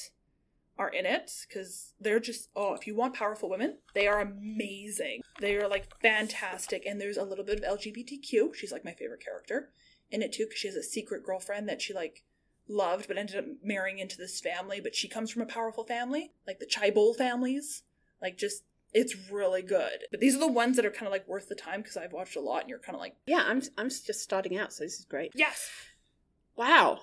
[0.78, 5.21] are in it because they're just oh if you want powerful women they are amazing.
[5.39, 9.24] They are like fantastic and there's a little bit of lgbtq she's like my favorite
[9.24, 9.69] character
[10.09, 12.24] in it too because she has a secret girlfriend that she like
[12.67, 16.32] loved but ended up marrying into this family but she comes from a powerful family
[16.47, 17.84] like the chaebol families.
[18.21, 18.63] Like just
[18.93, 20.05] it's really good.
[20.11, 22.13] But these are the ones that are kind of like worth the time because i've
[22.13, 24.84] watched a lot and you're kind of like Yeah, I'm I'm just starting out, so
[24.86, 25.32] this is great.
[25.36, 25.69] yes.
[26.55, 26.99] Wow.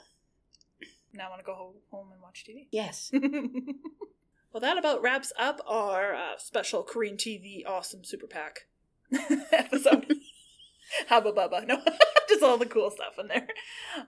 [1.14, 3.10] Now i want to go ho- home and watch tv Yes.
[4.52, 8.66] well, that about wraps up our uh, special Korean TV Awesome Super Pack
[9.52, 10.12] episode.
[11.08, 11.64] Hubba bubba.
[11.66, 11.80] No,
[12.28, 13.46] just all the cool stuff in there.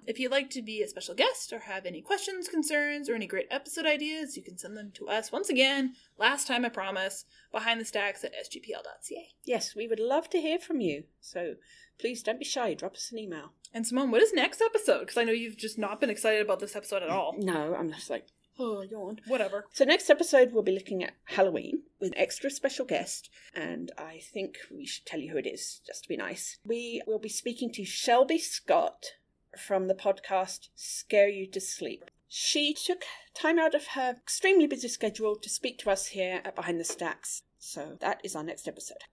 [0.04, 3.28] If you'd like to be a special guest or have any questions, concerns, or any
[3.28, 7.24] great episode ideas, you can send them to us once again, last time I promise,
[7.52, 9.28] behind the stacks at sgpl.ca.
[9.44, 11.04] Yes, we would love to hear from you.
[11.20, 11.54] So
[12.00, 12.74] please don't be shy.
[12.74, 13.52] Drop us an email.
[13.74, 15.00] And Simone, what is next episode?
[15.00, 17.34] Because I know you've just not been excited about this episode at all.
[17.38, 18.26] No, I'm just like,
[18.58, 19.20] oh, yawn.
[19.26, 19.64] Whatever.
[19.72, 24.20] So next episode we'll be looking at Halloween with an extra special guest, and I
[24.32, 26.58] think we should tell you who it is, just to be nice.
[26.66, 29.12] We will be speaking to Shelby Scott
[29.58, 32.10] from the podcast Scare You to Sleep.
[32.28, 33.02] She took
[33.34, 36.84] time out of her extremely busy schedule to speak to us here at Behind the
[36.84, 37.42] Stacks.
[37.58, 39.04] So that is our next episode.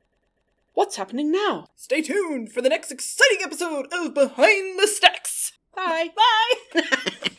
[0.74, 1.67] What's happening now?
[1.76, 5.53] Stay tuned for the next exciting episode of Behind the Stacks.
[5.76, 6.09] Bye.
[6.15, 7.30] Bye!